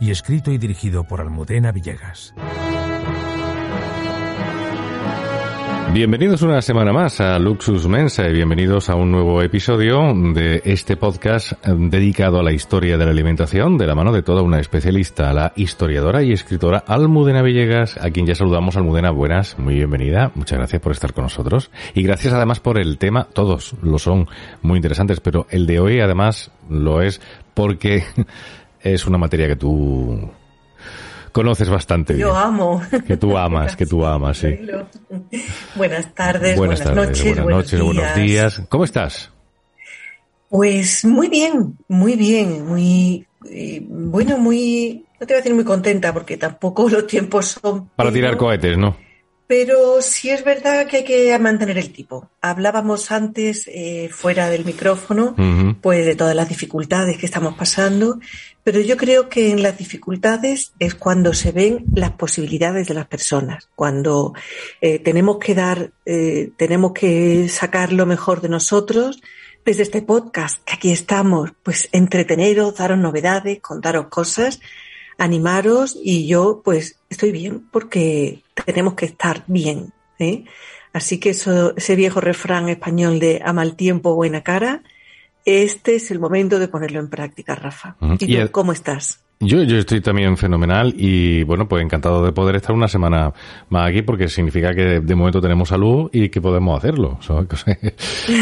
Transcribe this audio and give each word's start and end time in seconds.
y 0.00 0.10
escrito 0.10 0.50
y 0.50 0.58
dirigido 0.58 1.04
por 1.04 1.20
Almudena 1.20 1.72
Villegas. 1.72 2.34
Bienvenidos 5.94 6.42
una 6.42 6.60
semana 6.60 6.92
más 6.92 7.20
a 7.20 7.38
Luxus 7.38 7.86
Mensa 7.86 8.26
y 8.26 8.32
bienvenidos 8.32 8.90
a 8.90 8.96
un 8.96 9.12
nuevo 9.12 9.40
episodio 9.42 10.12
de 10.34 10.60
este 10.64 10.96
podcast 10.96 11.52
eh, 11.52 11.72
dedicado 11.76 12.40
a 12.40 12.42
la 12.42 12.50
historia 12.50 12.98
de 12.98 13.04
la 13.04 13.12
alimentación 13.12 13.78
de 13.78 13.86
la 13.86 13.94
mano 13.94 14.10
de 14.10 14.24
toda 14.24 14.42
una 14.42 14.58
especialista, 14.58 15.32
la 15.32 15.52
historiadora 15.54 16.24
y 16.24 16.32
escritora 16.32 16.82
Almudena 16.84 17.42
Villegas, 17.42 17.96
a 17.98 18.10
quien 18.10 18.26
ya 18.26 18.34
saludamos. 18.34 18.76
Almudena, 18.76 19.12
buenas, 19.12 19.56
muy 19.56 19.76
bienvenida. 19.76 20.32
Muchas 20.34 20.58
gracias 20.58 20.82
por 20.82 20.90
estar 20.90 21.12
con 21.12 21.22
nosotros. 21.22 21.70
Y 21.94 22.02
gracias 22.02 22.34
además 22.34 22.58
por 22.58 22.78
el 22.78 22.98
tema, 22.98 23.28
todos 23.32 23.76
lo 23.80 24.00
son 24.00 24.26
muy 24.62 24.78
interesantes, 24.78 25.20
pero 25.20 25.46
el 25.50 25.64
de 25.64 25.78
hoy 25.78 26.00
además 26.00 26.50
lo 26.68 27.02
es 27.02 27.20
porque 27.54 28.02
es 28.84 29.06
una 29.06 29.18
materia 29.18 29.48
que 29.48 29.56
tú 29.56 30.30
conoces 31.32 31.68
bastante 31.68 32.16
Yo 32.16 32.36
amo. 32.36 32.80
Que 33.06 33.16
tú 33.16 33.36
amas, 33.36 33.74
que 33.74 33.86
tú 33.86 34.04
amas, 34.04 34.38
sí. 34.38 34.56
Buenas 35.74 36.14
tardes, 36.14 36.56
buenas, 36.56 36.84
noches, 36.94 37.24
buenas 37.24 37.46
noches, 37.46 37.80
buenos 37.80 38.14
días. 38.14 38.62
¿Cómo 38.68 38.84
estás? 38.84 39.32
Pues 40.48 41.04
muy 41.04 41.28
bien, 41.28 41.76
muy 41.88 42.14
bien, 42.14 42.66
muy 42.66 43.26
eh, 43.50 43.82
bueno, 43.88 44.38
muy 44.38 45.04
no 45.18 45.26
te 45.26 45.32
voy 45.32 45.38
a 45.38 45.42
decir 45.42 45.54
muy 45.54 45.64
contenta 45.64 46.12
porque 46.12 46.36
tampoco 46.36 46.88
los 46.90 47.06
tiempos 47.06 47.58
son 47.60 47.88
para 47.96 48.12
tirar 48.12 48.36
cohetes, 48.36 48.76
¿no? 48.76 48.96
Pero 49.46 50.00
sí 50.00 50.30
es 50.30 50.42
verdad 50.42 50.86
que 50.86 50.98
hay 50.98 51.04
que 51.04 51.38
mantener 51.38 51.76
el 51.76 51.92
tipo. 51.92 52.30
Hablábamos 52.40 53.10
antes, 53.10 53.68
eh, 53.68 54.08
fuera 54.10 54.48
del 54.48 54.64
micrófono, 54.64 55.36
pues 55.82 56.06
de 56.06 56.16
todas 56.16 56.34
las 56.34 56.48
dificultades 56.48 57.18
que 57.18 57.26
estamos 57.26 57.54
pasando, 57.54 58.18
pero 58.62 58.80
yo 58.80 58.96
creo 58.96 59.28
que 59.28 59.50
en 59.50 59.62
las 59.62 59.76
dificultades 59.76 60.72
es 60.78 60.94
cuando 60.94 61.34
se 61.34 61.52
ven 61.52 61.84
las 61.94 62.12
posibilidades 62.12 62.88
de 62.88 62.94
las 62.94 63.06
personas, 63.06 63.68
cuando 63.76 64.32
eh, 64.80 64.98
tenemos 64.98 65.36
que 65.38 65.54
dar, 65.54 65.92
eh, 66.06 66.50
tenemos 66.56 66.92
que 66.92 67.50
sacar 67.50 67.92
lo 67.92 68.06
mejor 68.06 68.40
de 68.40 68.48
nosotros 68.48 69.20
desde 69.66 69.82
este 69.82 70.00
podcast, 70.00 70.64
que 70.64 70.74
aquí 70.74 70.92
estamos, 70.92 71.52
pues 71.62 71.90
entreteneros, 71.92 72.76
daros 72.76 72.98
novedades, 72.98 73.60
contaros 73.60 74.06
cosas, 74.08 74.60
animaros 75.18 75.96
y 76.02 76.26
yo 76.26 76.62
pues 76.64 76.98
estoy 77.14 77.32
bien 77.32 77.66
porque 77.70 78.42
tenemos 78.66 78.94
que 78.94 79.06
estar 79.06 79.44
bien. 79.46 79.92
¿eh? 80.18 80.44
Así 80.92 81.18
que 81.18 81.30
eso, 81.30 81.74
ese 81.76 81.96
viejo 81.96 82.20
refrán 82.20 82.68
español 82.68 83.18
de 83.18 83.40
a 83.44 83.52
mal 83.52 83.76
tiempo, 83.76 84.14
buena 84.14 84.42
cara, 84.42 84.82
este 85.44 85.96
es 85.96 86.10
el 86.10 86.18
momento 86.18 86.58
de 86.58 86.68
ponerlo 86.68 87.00
en 87.00 87.08
práctica, 87.08 87.54
Rafa. 87.54 87.96
¿Y, 88.20 88.36
tú, 88.36 88.50
cómo 88.50 88.72
estás? 88.72 89.23
Yo, 89.44 89.62
yo 89.62 89.78
estoy 89.78 90.00
también 90.00 90.36
fenomenal 90.36 90.94
y 90.96 91.42
bueno, 91.44 91.68
pues 91.68 91.82
encantado 91.82 92.24
de 92.24 92.32
poder 92.32 92.56
estar 92.56 92.74
una 92.74 92.88
semana 92.88 93.32
más 93.68 93.90
aquí 93.90 94.02
porque 94.02 94.28
significa 94.28 94.72
que 94.74 95.00
de 95.00 95.14
momento 95.14 95.40
tenemos 95.40 95.68
salud 95.68 96.08
y 96.12 96.28
que 96.28 96.40
podemos 96.40 96.78
hacerlo. 96.78 97.18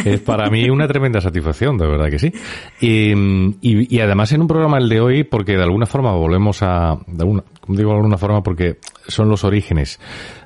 Es 0.04 0.20
para 0.20 0.48
mí 0.48 0.68
una 0.70 0.86
tremenda 0.86 1.20
satisfacción, 1.20 1.76
de 1.76 1.86
verdad 1.86 2.08
que 2.08 2.18
sí. 2.18 2.32
Y, 2.80 3.12
y, 3.60 4.00
además 4.00 4.32
en 4.32 4.42
un 4.42 4.48
programa 4.48 4.78
el 4.78 4.88
de 4.88 5.00
hoy 5.00 5.24
porque 5.24 5.56
de 5.56 5.62
alguna 5.62 5.86
forma 5.86 6.12
volvemos 6.12 6.62
a, 6.62 6.98
de 7.06 7.22
alguna, 7.22 7.44
digo 7.66 7.90
de 7.90 7.96
alguna 7.96 8.18
forma 8.18 8.42
porque 8.42 8.78
son 9.08 9.28
los 9.28 9.44
orígenes 9.44 9.98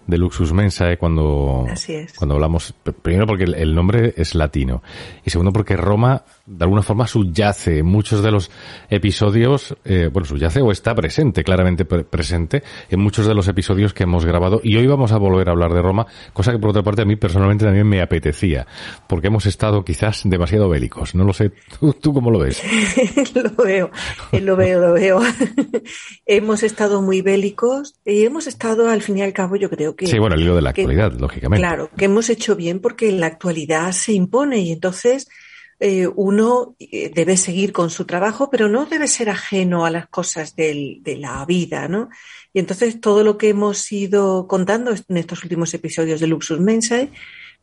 de 0.07 0.19
Luxus 0.19 0.53
Mensae 0.53 0.97
cuando, 0.97 1.67
cuando 2.17 2.35
hablamos, 2.35 2.75
primero 3.03 3.27
porque 3.27 3.45
el, 3.45 3.75
nombre 3.75 4.15
es 4.17 4.35
latino 4.35 4.83
y 5.25 5.31
segundo 5.31 5.53
porque 5.53 5.77
Roma 5.77 6.23
de 6.47 6.65
alguna 6.65 6.83
forma 6.83 7.07
subyace 7.07 7.79
en 7.79 7.87
muchos 7.87 8.23
de 8.23 8.31
los 8.31 8.51
episodios, 8.89 9.77
eh, 9.85 10.09
bueno, 10.13 10.27
subyace 10.27 10.61
o 10.61 10.71
está 10.71 10.95
presente, 10.95 11.43
claramente 11.43 11.85
presente 11.85 12.63
en 12.89 13.01
muchos 13.01 13.27
de 13.27 13.35
los 13.35 13.49
episodios 13.49 13.93
que 13.93 14.05
hemos 14.05 14.25
grabado 14.25 14.61
y 14.63 14.77
hoy 14.77 14.87
vamos 14.87 15.13
a 15.13 15.19
volver 15.19 15.49
a 15.49 15.53
hablar 15.53 15.73
de 15.73 15.83
Roma, 15.83 16.07
cosa 16.33 16.53
que 16.53 16.59
por 16.59 16.71
otra 16.71 16.83
parte 16.83 17.03
a 17.03 17.05
mí 17.05 17.17
personalmente 17.17 17.65
también 17.65 17.89
me 17.89 18.01
apetecía, 18.01 18.67
porque 19.09 19.27
hemos 19.27 19.47
estado 19.47 19.85
quizás 19.85 20.23
demasiado 20.25 20.69
bélicos, 20.69 21.15
no 21.15 21.25
lo 21.25 21.33
sé, 21.33 21.53
¿tú, 22.01 22.13
cómo 22.13 22.31
lo 22.31 22.39
ves? 22.39 22.63
lo 23.35 23.65
veo, 23.65 23.91
eh, 24.33 24.41
lo 24.41 24.57
veo, 24.57 24.81
lo 24.81 24.93
veo. 24.93 25.21
hemos 26.27 26.63
estado 26.63 27.03
muy 27.03 27.23
bélicos 27.23 27.97
y 28.05 28.25
hemos 28.25 28.47
estado 28.47 28.89
al 28.89 29.03
fin 29.03 29.19
y 29.19 29.23
al 29.23 29.33
cabo 29.33 29.57
yo 29.57 29.71
creo 29.71 29.95
Sí, 29.99 30.19
bueno, 30.19 30.35
el 30.37 30.43
hilo 30.43 30.57
de 30.57 30.63
la 30.63 30.71
actualidad, 30.71 31.13
lógicamente. 31.13 31.61
Claro, 31.61 31.91
que 31.97 32.05
hemos 32.07 32.29
hecho 32.31 32.57
bien 32.57 32.81
porque 32.81 33.11
la 33.13 33.27
actualidad 33.27 33.93
se 33.93 34.13
impone 34.13 34.61
y 34.61 34.73
entonces 34.73 35.29
eh, 35.79 36.07
uno 36.07 36.75
eh, 36.79 37.11
debe 37.15 37.37
seguir 37.37 37.73
con 37.73 37.91
su 37.91 38.05
trabajo, 38.05 38.51
pero 38.51 38.69
no 38.69 38.87
debe 38.87 39.09
ser 39.09 39.29
ajeno 39.29 39.85
a 39.85 39.91
las 39.91 40.09
cosas 40.09 40.57
del, 40.57 41.03
de 41.03 41.17
la 41.17 41.45
vida, 41.45 41.89
¿no? 41.89 42.09
Y 42.53 42.61
entonces 42.61 43.01
todo 43.01 43.23
lo 43.23 43.37
que 43.37 43.51
hemos 43.51 43.91
ido 43.93 44.47
contando 44.47 44.93
en 44.93 45.17
estos 45.17 45.43
últimos 45.45 45.75
episodios 45.75 46.21
de 46.21 46.27
Luxus 46.27 46.61
Mensae, 46.61 47.11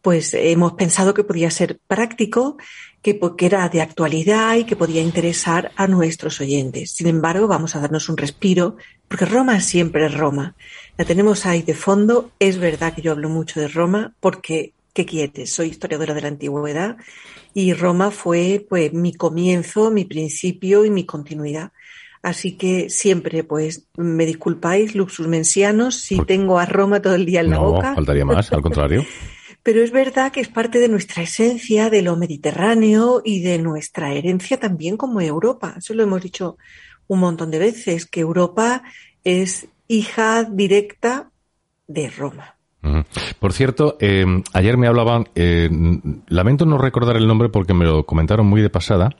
pues 0.03 0.33
hemos 0.33 0.73
pensado 0.73 1.13
que 1.13 1.23
podía 1.23 1.49
ser 1.49 1.79
práctico, 1.87 2.57
que, 3.01 3.19
que 3.37 3.45
era 3.45 3.67
de 3.69 3.81
actualidad 3.81 4.57
y 4.57 4.65
que 4.65 4.75
podía 4.75 5.01
interesar 5.01 5.71
a 5.77 5.87
nuestros 5.87 6.41
oyentes. 6.41 6.91
Sin 6.91 7.07
embargo, 7.07 7.47
vamos 7.47 7.75
a 7.75 7.79
darnos 7.79 8.09
un 8.09 8.17
respiro, 8.17 8.75
porque 9.07 9.25
Roma 9.25 9.61
siempre 9.61 10.05
es 10.05 10.13
Roma. 10.13 10.55
La 10.97 11.05
tenemos 11.05 11.45
ahí 11.45 11.61
de 11.61 11.73
fondo. 11.73 12.31
Es 12.37 12.57
verdad 12.57 12.93
que 12.93 13.01
yo 13.01 13.13
hablo 13.13 13.29
mucho 13.29 13.59
de 13.59 13.69
Roma 13.69 14.13
porque, 14.19 14.73
¿qué 14.93 15.05
quieres? 15.05 15.53
Soy 15.53 15.69
historiadora 15.69 16.13
de 16.13 16.21
la 16.21 16.27
antigüedad 16.29 16.97
y 17.53 17.73
Roma 17.73 18.11
fue 18.11 18.65
pues 18.67 18.93
mi 18.93 19.13
comienzo, 19.13 19.91
mi 19.91 20.05
principio 20.05 20.85
y 20.85 20.89
mi 20.89 21.05
continuidad. 21.05 21.71
Así 22.21 22.53
que 22.53 22.89
siempre, 22.89 23.43
pues, 23.43 23.89
me 23.97 24.25
disculpáis, 24.25 24.95
luxus 24.95 25.27
mensianos, 25.27 25.95
si 25.95 26.17
tengo 26.19 26.57
a 26.57 26.65
Roma 26.65 27.01
todo 27.01 27.15
el 27.15 27.25
día 27.25 27.41
en 27.41 27.49
la 27.49 27.59
boca. 27.59 27.89
No, 27.89 27.95
faltaría 27.95 28.23
más, 28.23 28.49
al 28.53 28.61
contrario. 28.61 29.05
Pero 29.63 29.81
es 29.81 29.91
verdad 29.91 30.31
que 30.31 30.39
es 30.39 30.47
parte 30.47 30.79
de 30.79 30.87
nuestra 30.87 31.23
esencia, 31.23 31.89
de 31.89 32.01
lo 32.01 32.15
mediterráneo 32.15 33.21
y 33.25 33.41
de 33.41 33.59
nuestra 33.59 34.13
herencia 34.13 34.57
también 34.57 34.95
como 34.95 35.19
Europa. 35.19 35.75
Eso 35.77 35.93
lo 35.93 36.03
hemos 36.03 36.21
dicho 36.21 36.57
un 37.07 37.19
montón 37.19 37.51
de 37.51 37.59
veces, 37.59 38.05
que 38.05 38.21
Europa 38.21 38.83
es 39.25 39.67
hija 39.89 40.45
directa 40.45 41.29
de 41.87 42.09
Roma. 42.09 42.52
Por 43.39 43.53
cierto, 43.53 43.97
eh, 43.99 44.25
ayer 44.53 44.77
me 44.77 44.87
hablaban, 44.87 45.29
eh, 45.35 45.69
lamento 46.27 46.65
no 46.65 46.77
recordar 46.77 47.15
el 47.15 47.27
nombre 47.27 47.49
porque 47.49 47.73
me 47.73 47.85
lo 47.85 48.05
comentaron 48.05 48.45
muy 48.45 48.61
de 48.61 48.69
pasada, 48.69 49.15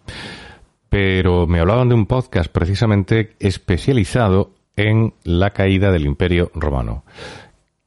pero 0.90 1.48
me 1.48 1.60
hablaban 1.60 1.90
de 1.90 1.96
un 1.96 2.06
podcast 2.06 2.52
precisamente 2.52 3.36
especializado 3.40 4.52
en 4.76 5.14
la 5.24 5.52
caída 5.52 5.92
del 5.92 6.06
Imperio 6.06 6.52
Romano. 6.54 7.06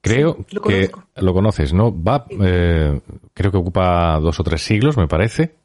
Creo 0.00 0.46
que 0.66 0.90
lo 1.16 1.34
conoces, 1.34 1.72
¿no? 1.72 1.92
Va, 1.92 2.26
eh, 2.40 3.00
creo 3.34 3.50
que 3.50 3.58
ocupa 3.58 4.18
dos 4.20 4.38
o 4.38 4.44
tres 4.44 4.62
siglos, 4.62 4.96
me 4.96 5.08
parece. 5.08 5.56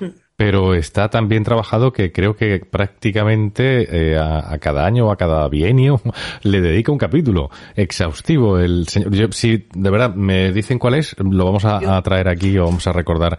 Mm 0.00 0.23
pero 0.36 0.74
está 0.74 1.08
tan 1.10 1.28
bien 1.28 1.44
trabajado 1.44 1.92
que 1.92 2.10
creo 2.10 2.34
que 2.34 2.58
prácticamente 2.58 4.12
eh, 4.12 4.18
a, 4.18 4.58
cada 4.58 4.84
año 4.84 5.06
o 5.06 5.12
a 5.12 5.16
cada 5.16 5.48
bienio 5.48 6.00
le 6.42 6.60
dedica 6.60 6.90
un 6.90 6.98
capítulo 6.98 7.50
exhaustivo. 7.76 8.58
El 8.58 8.88
señor, 8.88 9.32
si 9.34 9.68
de 9.72 9.90
verdad 9.90 10.14
me 10.14 10.52
dicen 10.52 10.78
cuál 10.78 10.94
es, 10.94 11.14
lo 11.18 11.44
vamos 11.44 11.64
a, 11.64 12.02
traer 12.02 12.28
aquí 12.28 12.58
o 12.58 12.64
vamos 12.64 12.86
a 12.86 12.92
recordar. 12.92 13.38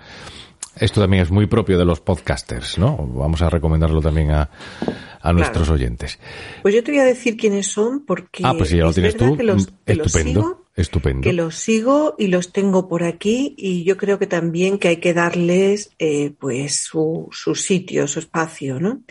Esto 0.78 1.02
también 1.02 1.24
es 1.24 1.32
muy 1.32 1.46
propio 1.48 1.78
de 1.78 1.86
los 1.86 2.02
podcasters, 2.02 2.78
¿no? 2.78 2.98
Vamos 2.98 3.42
a 3.42 3.50
recomendarlo 3.50 4.02
también 4.02 4.32
a, 4.32 4.50
a 5.22 5.34
nuestros 5.34 5.70
oyentes. 5.70 6.20
Pues 6.62 6.76
yo 6.76 6.84
te 6.84 6.92
voy 6.92 7.00
a 7.00 7.06
decir 7.06 7.38
quiénes 7.38 7.68
son 7.68 8.06
porque 8.06 8.44
ah, 8.44 8.54
pues 8.58 8.70
si 8.70 8.78
ya 8.78 8.84
lo 8.84 8.94
tienes 8.94 9.16
tú, 9.16 9.38
estupendo. 9.86 10.65
Estupendo. 10.76 11.22
Que 11.22 11.32
los 11.32 11.56
sigo 11.56 12.16
y 12.18 12.28
los 12.28 12.52
tengo 12.52 12.90
por 12.90 13.04
aquí 13.04 13.56
y 13.58 13.86
yo 13.86 13.96
creo 13.96 14.20
que 14.20 14.28
también 14.28 14.78
que 14.78 14.90
hay 14.90 14.98
que 14.98 15.14
darles 15.14 15.92
eh, 16.00 16.34
pues 16.38 16.76
su, 16.76 17.30
su, 17.32 17.56
sitio, 17.56 18.08
su 18.08 18.20
espacio, 18.20 18.80
¿no? 18.80 19.02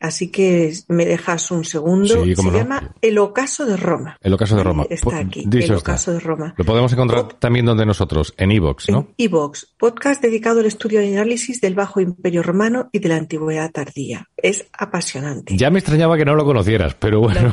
Así 0.00 0.28
que 0.28 0.72
me 0.88 1.04
dejas 1.04 1.50
un 1.50 1.62
segundo. 1.62 2.24
Se 2.24 2.50
llama 2.50 2.94
El 3.02 3.18
Ocaso 3.18 3.66
de 3.66 3.76
Roma. 3.76 4.16
El 4.22 4.32
Ocaso 4.32 4.56
de 4.56 4.64
Roma. 4.64 4.86
Está 4.88 5.18
aquí. 5.18 5.44
el 5.52 5.74
Ocaso 5.74 6.12
de 6.12 6.20
Roma. 6.20 6.54
Lo 6.56 6.64
podemos 6.64 6.90
encontrar 6.94 7.34
también 7.34 7.66
donde 7.66 7.84
nosotros, 7.84 8.32
en 8.38 8.50
Evox, 8.50 8.88
¿no? 8.88 9.08
En 9.18 9.26
Evox, 9.26 9.74
podcast 9.78 10.22
dedicado 10.22 10.60
al 10.60 10.66
estudio 10.66 11.02
y 11.02 11.12
análisis 11.12 11.60
del 11.60 11.74
Bajo 11.74 12.00
Imperio 12.00 12.42
Romano 12.42 12.88
y 12.92 12.98
de 12.98 13.10
la 13.10 13.16
Antigüedad 13.16 13.70
tardía. 13.70 14.26
Es 14.38 14.66
apasionante. 14.72 15.54
Ya 15.58 15.68
me 15.68 15.80
extrañaba 15.80 16.16
que 16.16 16.24
no 16.24 16.34
lo 16.34 16.46
conocieras, 16.46 16.94
pero 16.94 17.20
bueno. 17.20 17.52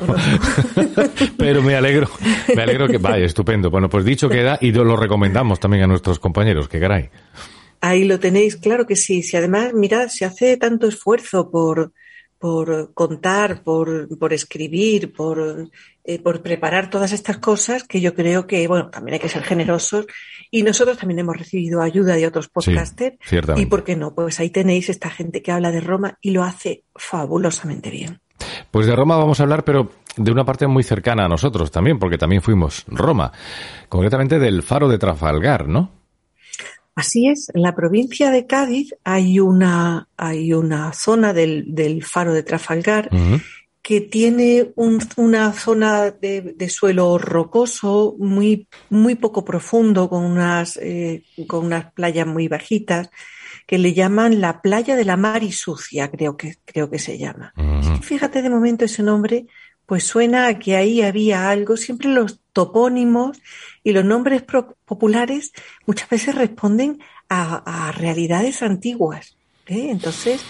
pero 1.38 1.62
me 1.62 1.76
alegro, 1.76 2.10
me 2.56 2.64
alegro 2.64 2.88
que 2.88 2.98
vaya, 2.98 3.26
estupendo. 3.26 3.70
Bueno, 3.70 3.90
pues 3.90 4.06
dicho 4.06 4.30
queda 4.30 4.58
y 4.62 4.72
lo 4.72 4.96
recomendamos 4.96 5.60
también 5.60 5.84
a 5.84 5.88
nuestros 5.88 6.18
compañeros, 6.18 6.70
que 6.70 6.80
caray. 6.80 7.10
Ahí 7.82 8.06
lo 8.06 8.20
tenéis, 8.20 8.56
claro 8.56 8.88
que 8.88 8.96
sí. 8.96 9.22
Si 9.22 9.36
además, 9.36 9.74
mirad, 9.74 10.08
se 10.08 10.24
hace 10.24 10.56
tanto 10.56 10.88
esfuerzo 10.88 11.52
por 11.52 11.92
por 12.40 12.94
contar, 12.94 13.64
por, 13.64 14.08
por 14.18 14.34
escribir, 14.34 15.14
por, 15.14 15.70
eh, 16.04 16.20
por 16.20 16.42
preparar 16.42 16.90
todas 16.90 17.12
estas 17.12 17.38
cosas 17.38 17.84
que 17.84 18.02
yo 18.02 18.14
creo 18.14 18.48
que, 18.48 18.68
bueno, 18.68 18.90
también 18.90 19.16
hay 19.16 19.20
que 19.20 19.30
ser 19.30 19.44
generosos 19.44 20.06
y 20.52 20.64
nosotros 20.64 20.98
también 20.98 21.20
hemos 21.20 21.38
recibido 21.38 21.82
ayuda 21.82 22.16
de 22.16 22.28
otros 22.28 22.50
podcasters. 22.50 23.18
y 23.56 23.66
por 23.66 23.84
qué 23.84 23.96
no, 23.96 24.14
pues 24.14 24.40
ahí 24.40 24.50
tenéis 24.50 24.90
esta 24.90 25.10
gente 25.10 25.42
que 25.42 25.52
habla 25.52 25.72
de 25.72 25.82
Roma 25.82 26.18
y 26.22 26.32
lo 26.32 26.44
hace 26.44 26.84
fabulosamente 26.96 27.90
bien. 27.90 28.20
Pues 28.72 28.86
de 28.86 28.96
Roma 28.96 29.18
vamos 29.18 29.40
a 29.40 29.44
hablar, 29.44 29.64
pero 29.64 29.90
de 30.16 30.32
una 30.32 30.46
parte 30.46 30.68
muy 30.68 30.84
cercana 30.84 31.26
a 31.26 31.28
nosotros 31.28 31.72
también, 31.72 32.00
porque 32.00 32.18
también 32.18 32.42
fuimos 32.42 32.86
Roma, 32.88 33.32
concretamente 33.90 34.40
del 34.40 34.64
faro 34.64 34.88
de 34.88 34.98
Trafalgar, 34.98 35.68
¿no? 35.68 35.97
Así 36.98 37.28
es, 37.28 37.52
en 37.54 37.62
la 37.62 37.76
provincia 37.76 38.32
de 38.32 38.48
Cádiz 38.48 38.96
hay 39.04 39.40
una, 39.40 40.08
hay 40.18 40.52
una 40.52 40.94
zona 40.94 41.32
del, 41.32 42.04
faro 42.04 42.34
de 42.34 42.42
Trafalgar 42.42 43.12
que 43.84 44.02
tiene 44.02 44.74
una 44.76 45.54
zona 45.54 46.10
de, 46.10 46.70
suelo 46.70 47.20
rocoso 47.20 48.16
muy, 48.18 48.68
muy 48.90 49.14
poco 49.14 49.46
profundo, 49.46 50.10
con 50.10 50.26
unas, 50.26 50.76
eh, 50.82 51.24
con 51.46 51.68
unas 51.68 51.94
playas 51.94 52.26
muy 52.26 52.48
bajitas, 52.48 53.12
que 53.68 53.78
le 53.78 53.94
llaman 53.94 54.42
la 54.42 54.64
playa 54.64 54.96
de 54.96 55.06
la 55.06 55.18
mar 55.18 55.44
y 55.44 55.52
sucia, 55.52 56.10
creo 56.10 56.36
que, 56.36 56.56
creo 56.66 56.90
que 56.90 56.98
se 56.98 57.20
llama. 57.20 57.54
Fíjate 58.02 58.42
de 58.42 58.50
momento 58.50 58.86
ese 58.86 59.04
nombre, 59.04 59.46
pues 59.86 60.04
suena 60.04 60.48
a 60.48 60.58
que 60.58 60.76
ahí 60.76 61.04
había 61.04 61.50
algo, 61.52 61.78
siempre 61.78 62.10
los 62.10 62.42
topónimos 62.58 63.40
y 63.84 63.92
los 63.92 64.04
nombres 64.04 64.42
populares 64.42 65.52
muchas 65.86 66.10
veces 66.10 66.34
responden 66.34 67.00
a, 67.30 67.92
realidades 67.96 68.64
antiguas. 68.64 69.38
¿eh? 69.68 69.90
Entonces, 69.92 70.44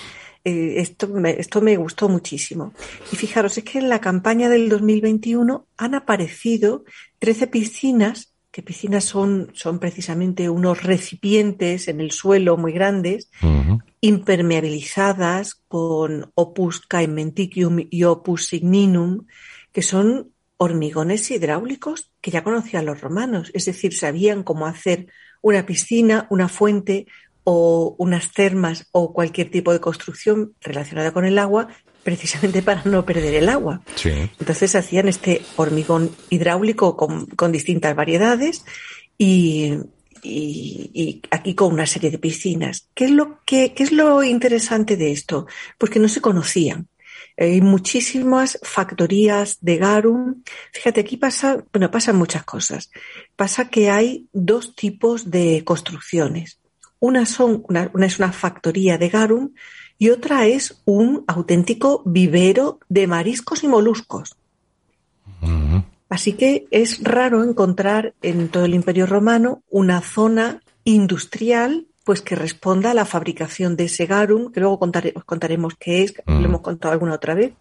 eh, 0.45 0.75
esto, 0.77 1.09
me, 1.09 1.31
esto 1.31 1.59
me 1.59 1.75
gustó 1.75 2.07
muchísimo. 2.07 2.71
Y 3.11 3.17
fijaros, 3.17 3.57
es 3.57 3.65
que 3.65 3.79
en 3.79 3.89
la 3.89 3.99
campaña 3.99 4.47
del 4.47 4.69
2021 4.69 5.67
han 5.75 5.95
aparecido 5.95 6.85
13 7.19 7.47
piscinas, 7.47 8.33
que 8.51 8.61
piscinas 8.61 9.03
son, 9.03 9.51
son 9.53 9.79
precisamente 9.79 10.49
unos 10.49 10.83
recipientes 10.83 11.89
en 11.89 11.99
el 11.99 12.11
suelo 12.11 12.55
muy 12.55 12.71
grandes, 12.71 13.29
impermeabilizadas 13.99 15.55
con 15.67 16.31
opus 16.35 16.79
caementicium 16.87 17.85
y 17.89 18.05
opus 18.05 18.47
signinum, 18.47 19.25
que 19.73 19.81
son 19.81 20.31
hormigones 20.57 21.29
hidráulicos 21.31 22.11
que 22.21 22.31
ya 22.31 22.43
conocían 22.43 22.85
los 22.85 23.01
romanos, 23.01 23.51
es 23.53 23.65
decir, 23.65 23.93
sabían 23.93 24.43
cómo 24.43 24.65
hacer 24.65 25.07
una 25.41 25.65
piscina, 25.65 26.27
una 26.29 26.49
fuente 26.49 27.07
o 27.43 27.95
unas 27.97 28.33
termas 28.33 28.87
o 28.91 29.13
cualquier 29.13 29.49
tipo 29.49 29.71
de 29.71 29.79
construcción 29.79 30.53
relacionada 30.61 31.11
con 31.11 31.25
el 31.25 31.39
agua 31.39 31.69
precisamente 32.03 32.61
para 32.61 32.83
no 32.85 33.05
perder 33.05 33.35
el 33.35 33.49
agua. 33.49 33.81
Entonces 34.39 34.75
hacían 34.75 35.07
este 35.07 35.41
hormigón 35.57 36.09
hidráulico 36.29 36.95
con, 36.95 37.51
distintas 37.51 37.95
variedades 37.95 38.63
y, 39.17 39.73
y, 40.23 41.21
aquí 41.31 41.53
con 41.53 41.73
una 41.73 41.85
serie 41.85 42.09
de 42.09 42.17
piscinas. 42.17 42.87
¿Qué 42.93 43.05
es, 43.05 43.11
lo 43.11 43.39
que, 43.45 43.73
¿Qué 43.73 43.83
es 43.83 43.91
lo 43.91 44.23
interesante 44.23 44.95
de 44.95 45.11
esto? 45.11 45.47
Pues 45.77 45.91
que 45.91 45.99
no 45.99 46.07
se 46.07 46.21
conocían. 46.21 46.87
Hay 47.37 47.61
muchísimas 47.61 48.59
factorías 48.63 49.59
de 49.61 49.77
garum. 49.77 50.43
Fíjate, 50.73 51.01
aquí 51.01 51.17
pasa, 51.17 51.63
bueno, 51.71 51.91
pasan 51.91 52.15
muchas 52.15 52.43
cosas. 52.43 52.89
Pasa 53.35 53.69
que 53.69 53.89
hay 53.89 54.27
dos 54.33 54.75
tipos 54.75 55.29
de 55.29 55.63
construcciones. 55.63 56.59
Una, 56.99 57.27
son, 57.27 57.63
una, 57.69 57.91
es 58.05 58.17
una 58.17 58.31
factoría 58.31 58.97
de 58.97 59.09
garum 59.09 59.53
y 59.99 60.09
otra 60.09 60.47
es 60.47 60.81
un 60.85 61.23
auténtico 61.27 62.01
vivero 62.05 62.79
de 62.89 63.07
mariscos 63.07 63.63
y 63.63 63.67
moluscos. 63.67 64.35
Así 66.09 66.33
que 66.33 66.67
es 66.71 67.03
raro 67.03 67.43
encontrar 67.43 68.13
en 68.21 68.47
todo 68.49 68.65
el 68.65 68.73
Imperio 68.73 69.05
Romano 69.05 69.61
una 69.69 70.01
zona 70.01 70.61
industrial 70.83 71.86
pues 72.07 72.21
que 72.21 72.35
responda 72.35 72.91
a 72.91 72.93
la 72.93 73.03
fabricación 73.03 73.75
de 73.75 73.83
ese 73.83 74.05
garum, 74.05 74.49
que 74.53 74.61
luego 74.61 74.79
contaremos 74.79 75.73
qué 75.77 76.03
es, 76.03 76.13
lo 76.25 76.39
mm. 76.39 76.45
hemos 76.45 76.61
contado 76.61 76.93
alguna 76.93 77.13
otra 77.15 77.35
vez. 77.35 77.51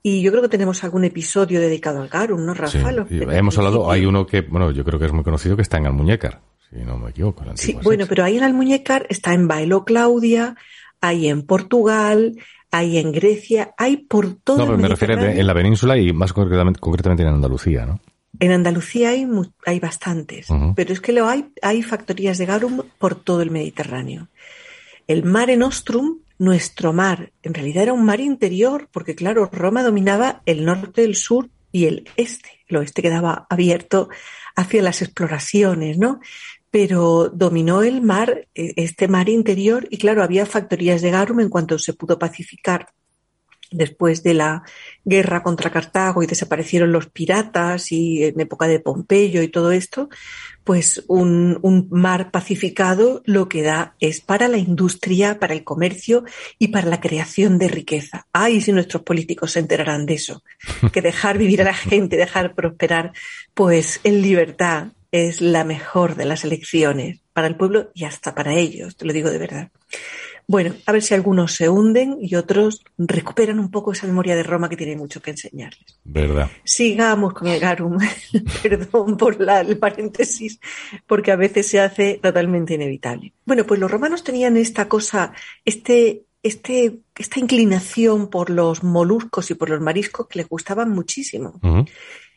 Y 0.00 0.22
yo 0.22 0.30
creo 0.30 0.42
que 0.42 0.48
tenemos 0.48 0.84
algún 0.84 1.02
episodio 1.02 1.58
dedicado 1.58 2.00
al 2.00 2.08
garum, 2.08 2.46
¿no, 2.46 2.54
Rafael? 2.54 3.04
Sí. 3.08 3.18
Hemos 3.28 3.58
hablado, 3.58 3.90
hay 3.90 4.06
uno 4.06 4.28
que, 4.28 4.42
bueno, 4.42 4.70
yo 4.70 4.84
creo 4.84 5.00
que 5.00 5.06
es 5.06 5.12
muy 5.12 5.24
conocido, 5.24 5.56
que 5.56 5.62
está 5.62 5.78
en 5.78 5.86
Almuñécar, 5.86 6.40
si 6.70 6.84
no 6.84 6.96
me 6.98 7.10
equivoco. 7.10 7.44
Sí, 7.56 7.76
bueno, 7.82 8.06
pero 8.08 8.22
ahí 8.22 8.36
en 8.36 8.44
Almuñécar 8.44 9.06
está 9.08 9.34
en 9.34 9.48
Bailo 9.48 9.84
Claudia, 9.84 10.54
hay 11.00 11.26
en 11.26 11.42
Portugal, 11.42 12.36
hay 12.70 12.98
en 12.98 13.10
Grecia, 13.10 13.74
hay 13.76 13.96
por 13.96 14.36
todo 14.36 14.58
No, 14.58 14.66
pero 14.66 14.78
me 14.78 14.86
refiero 14.86 15.20
en 15.20 15.46
la 15.48 15.54
península 15.54 15.98
y 15.98 16.12
más 16.12 16.32
concretamente, 16.32 16.78
concretamente 16.78 17.24
en 17.24 17.30
Andalucía, 17.30 17.86
¿no? 17.86 17.98
En 18.40 18.50
Andalucía 18.50 19.10
hay, 19.10 19.26
hay 19.64 19.80
bastantes, 19.80 20.48
pero 20.74 20.92
es 20.92 21.00
que 21.00 21.12
lo 21.12 21.28
hay, 21.28 21.46
hay 21.62 21.82
factorías 21.82 22.38
de 22.38 22.46
garum 22.46 22.82
por 22.98 23.14
todo 23.14 23.42
el 23.42 23.50
Mediterráneo. 23.50 24.28
El 25.06 25.24
Mare 25.24 25.56
Nostrum, 25.56 26.18
nuestro 26.38 26.92
mar, 26.92 27.32
en 27.42 27.54
realidad 27.54 27.84
era 27.84 27.92
un 27.92 28.04
mar 28.04 28.20
interior, 28.20 28.88
porque 28.90 29.14
claro, 29.14 29.48
Roma 29.52 29.82
dominaba 29.82 30.42
el 30.46 30.64
norte, 30.64 31.04
el 31.04 31.14
sur 31.14 31.48
y 31.70 31.86
el 31.86 32.08
este. 32.16 32.48
El 32.68 32.76
oeste 32.78 33.02
quedaba 33.02 33.46
abierto 33.50 34.08
hacia 34.56 34.82
las 34.82 35.02
exploraciones, 35.02 35.98
¿no? 35.98 36.20
Pero 36.70 37.28
dominó 37.28 37.82
el 37.82 38.02
mar, 38.02 38.48
e, 38.54 38.72
este 38.76 39.06
mar 39.06 39.28
interior, 39.28 39.86
y 39.90 39.98
claro, 39.98 40.22
había 40.22 40.46
factorías 40.46 41.02
de 41.02 41.10
garum 41.10 41.40
en 41.40 41.50
cuanto 41.50 41.78
se 41.78 41.92
pudo 41.92 42.18
pacificar 42.18 42.88
después 43.74 44.22
de 44.22 44.34
la 44.34 44.62
guerra 45.04 45.42
contra 45.42 45.70
Cartago 45.70 46.22
y 46.22 46.26
desaparecieron 46.26 46.92
los 46.92 47.06
piratas 47.06 47.92
y 47.92 48.24
en 48.24 48.40
época 48.40 48.66
de 48.66 48.80
Pompeyo 48.80 49.42
y 49.42 49.48
todo 49.48 49.72
esto, 49.72 50.08
pues 50.64 51.04
un, 51.08 51.88
mar 51.90 52.30
pacificado 52.30 53.22
lo 53.26 53.48
que 53.48 53.62
da 53.62 53.94
es 54.00 54.20
para 54.20 54.48
la 54.48 54.56
industria, 54.56 55.38
para 55.38 55.52
el 55.54 55.62
comercio 55.62 56.24
y 56.58 56.68
para 56.68 56.88
la 56.88 57.00
creación 57.00 57.58
de 57.58 57.68
riqueza. 57.68 58.26
Ay, 58.32 58.60
si 58.60 58.72
nuestros 58.72 59.02
políticos 59.02 59.52
se 59.52 59.60
enterarán 59.60 60.06
de 60.06 60.14
eso, 60.14 60.42
que 60.92 61.02
dejar 61.02 61.38
vivir 61.38 61.60
a 61.60 61.66
la 61.66 61.74
gente, 61.74 62.16
dejar 62.16 62.54
prosperar, 62.54 63.12
pues 63.52 64.00
en 64.04 64.22
libertad 64.22 64.88
es 65.12 65.40
la 65.40 65.64
mejor 65.64 66.16
de 66.16 66.24
las 66.24 66.44
elecciones 66.44 67.20
para 67.32 67.46
el 67.46 67.56
pueblo 67.56 67.90
y 67.94 68.04
hasta 68.04 68.34
para 68.34 68.54
ellos, 68.54 68.96
te 68.96 69.04
lo 69.04 69.12
digo 69.12 69.30
de 69.30 69.38
verdad. 69.38 69.70
Bueno, 70.46 70.74
a 70.86 70.92
ver 70.92 71.02
si 71.02 71.14
algunos 71.14 71.54
se 71.54 71.68
hunden 71.68 72.18
y 72.20 72.34
otros 72.34 72.84
recuperan 72.98 73.58
un 73.58 73.70
poco 73.70 73.92
esa 73.92 74.06
memoria 74.06 74.36
de 74.36 74.42
Roma 74.42 74.68
que 74.68 74.76
tiene 74.76 74.96
mucho 74.96 75.22
que 75.22 75.30
enseñarles. 75.30 75.98
¿Verdad? 76.04 76.50
Sigamos 76.64 77.32
con 77.32 77.48
el 77.48 77.58
Garum. 77.58 77.98
Perdón 78.62 79.16
por 79.16 79.40
la, 79.40 79.60
el 79.60 79.78
paréntesis, 79.78 80.60
porque 81.06 81.32
a 81.32 81.36
veces 81.36 81.66
se 81.66 81.80
hace 81.80 82.20
totalmente 82.22 82.74
inevitable. 82.74 83.32
Bueno, 83.44 83.64
pues 83.64 83.80
los 83.80 83.90
romanos 83.90 84.22
tenían 84.22 84.56
esta 84.56 84.88
cosa, 84.88 85.32
este, 85.64 86.24
este, 86.42 86.98
esta 87.16 87.40
inclinación 87.40 88.28
por 88.28 88.50
los 88.50 88.82
moluscos 88.82 89.50
y 89.50 89.54
por 89.54 89.70
los 89.70 89.80
mariscos 89.80 90.28
que 90.28 90.40
les 90.40 90.48
gustaban 90.48 90.90
muchísimo. 90.90 91.58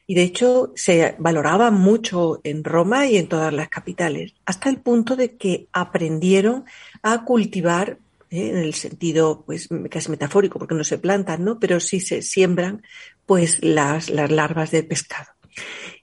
Y 0.10 0.16
de 0.16 0.24
hecho 0.24 0.72
se 0.76 1.16
valoraba 1.20 1.70
mucho 1.70 2.40
en 2.44 2.64
Roma 2.64 3.08
y 3.08 3.18
en 3.18 3.28
todas 3.28 3.54
las 3.54 3.68
capitales, 3.68 4.34
hasta 4.46 4.70
el 4.70 4.78
punto 4.78 5.18
de 5.18 5.36
que 5.36 5.68
aprendieron 5.74 6.64
a 7.04 7.26
cultivar, 7.26 8.00
¿eh? 8.30 8.50
en 8.50 8.58
el 8.58 8.74
sentido 8.74 9.44
pues 9.46 9.68
casi 9.92 10.10
metafórico, 10.10 10.60
porque 10.60 10.76
no 10.76 10.86
se 10.86 10.98
plantan, 10.98 11.44
¿no? 11.44 11.60
Pero 11.60 11.82
sí 11.82 12.00
se 12.00 12.22
siembran 12.22 12.84
pues 13.26 13.62
las, 13.62 14.10
larvas 14.10 14.72
de 14.72 14.84
pescado. 14.84 15.28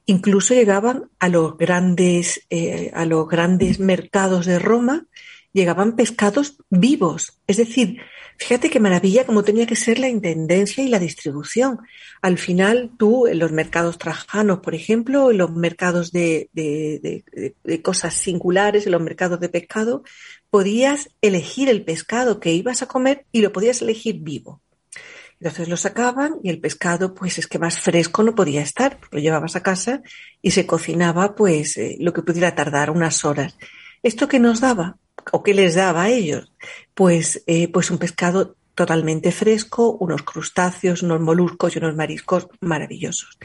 Incluso 0.04 0.52
llegaban 0.52 1.10
a 1.18 1.30
los 1.30 1.56
grandes, 1.56 2.42
eh, 2.50 2.90
a 2.94 3.06
los 3.06 3.26
grandes 3.26 3.80
mercados 3.80 4.44
de 4.44 4.58
Roma, 4.58 5.06
llegaban 5.54 5.96
pescados 5.96 6.58
vivos, 6.68 7.40
es 7.46 7.56
decir, 7.56 8.00
Fíjate 8.36 8.68
qué 8.68 8.80
maravilla 8.80 9.26
cómo 9.26 9.44
tenía 9.44 9.66
que 9.66 9.76
ser 9.76 9.98
la 9.98 10.08
intendencia 10.08 10.82
y 10.82 10.88
la 10.88 10.98
distribución. 10.98 11.78
Al 12.20 12.36
final, 12.38 12.90
tú, 12.98 13.26
en 13.26 13.38
los 13.38 13.52
mercados 13.52 13.96
trajanos, 13.96 14.58
por 14.58 14.74
ejemplo, 14.74 15.30
en 15.30 15.38
los 15.38 15.52
mercados 15.52 16.10
de, 16.10 16.50
cosas 17.82 18.14
singulares, 18.14 18.86
en 18.86 18.92
los 18.92 19.02
mercados 19.02 19.38
de 19.40 19.48
pescado, 19.48 20.02
podías 20.50 21.10
elegir 21.22 21.68
el 21.68 21.84
pescado 21.84 22.40
que 22.40 22.52
ibas 22.52 22.82
a 22.82 22.86
comer 22.86 23.24
y 23.30 23.40
lo 23.40 23.52
podías 23.52 23.82
elegir 23.82 24.18
vivo. 24.20 24.60
Entonces 25.40 25.68
lo 25.68 25.76
sacaban 25.76 26.36
y 26.42 26.50
el 26.50 26.60
pescado, 26.60 27.14
pues 27.14 27.38
es 27.38 27.46
que 27.46 27.58
más 27.58 27.78
fresco 27.78 28.22
no 28.22 28.34
podía 28.34 28.62
estar, 28.62 28.98
lo 29.10 29.18
llevabas 29.18 29.56
a 29.56 29.62
casa 29.62 30.02
y 30.42 30.52
se 30.52 30.66
cocinaba, 30.66 31.34
pues 31.34 31.76
eh, 31.76 31.96
lo 32.00 32.12
que 32.12 32.22
pudiera 32.22 32.54
tardar 32.54 32.90
unas 32.90 33.24
horas. 33.24 33.56
¿Esto 34.02 34.26
qué 34.26 34.38
nos 34.38 34.60
daba? 34.60 34.96
¿O 35.32 35.42
qué 35.42 35.54
les 35.54 35.74
daba 35.74 36.04
a 36.04 36.10
ellos? 36.10 36.52
Pues, 36.94 37.42
eh, 37.46 37.68
pues 37.68 37.90
un 37.90 37.98
pescado 37.98 38.56
totalmente 38.74 39.30
fresco, 39.30 39.96
unos 40.00 40.22
crustáceos, 40.22 41.02
unos 41.02 41.20
moluscos 41.20 41.74
y 41.74 41.78
unos 41.78 41.94
mariscos 41.94 42.48
maravillosos. 42.60 43.38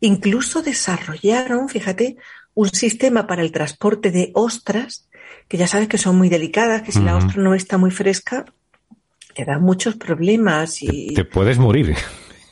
Incluso 0.00 0.62
desarrollaron, 0.62 1.68
fíjate, 1.68 2.16
un 2.54 2.70
sistema 2.70 3.26
para 3.26 3.42
el 3.42 3.52
transporte 3.52 4.10
de 4.10 4.30
ostras, 4.34 5.08
que 5.48 5.56
ya 5.56 5.66
sabes 5.66 5.88
que 5.88 5.98
son 5.98 6.16
muy 6.16 6.28
delicadas, 6.28 6.82
que 6.82 6.92
si 6.92 7.00
la 7.00 7.16
ostra 7.16 7.42
no 7.42 7.54
está 7.54 7.78
muy 7.78 7.90
fresca, 7.90 8.44
te 9.34 9.44
da 9.44 9.58
muchos 9.58 9.96
problemas 9.96 10.82
y... 10.82 11.14
Te, 11.14 11.24
puedes 11.24 11.58
morir. 11.58 11.94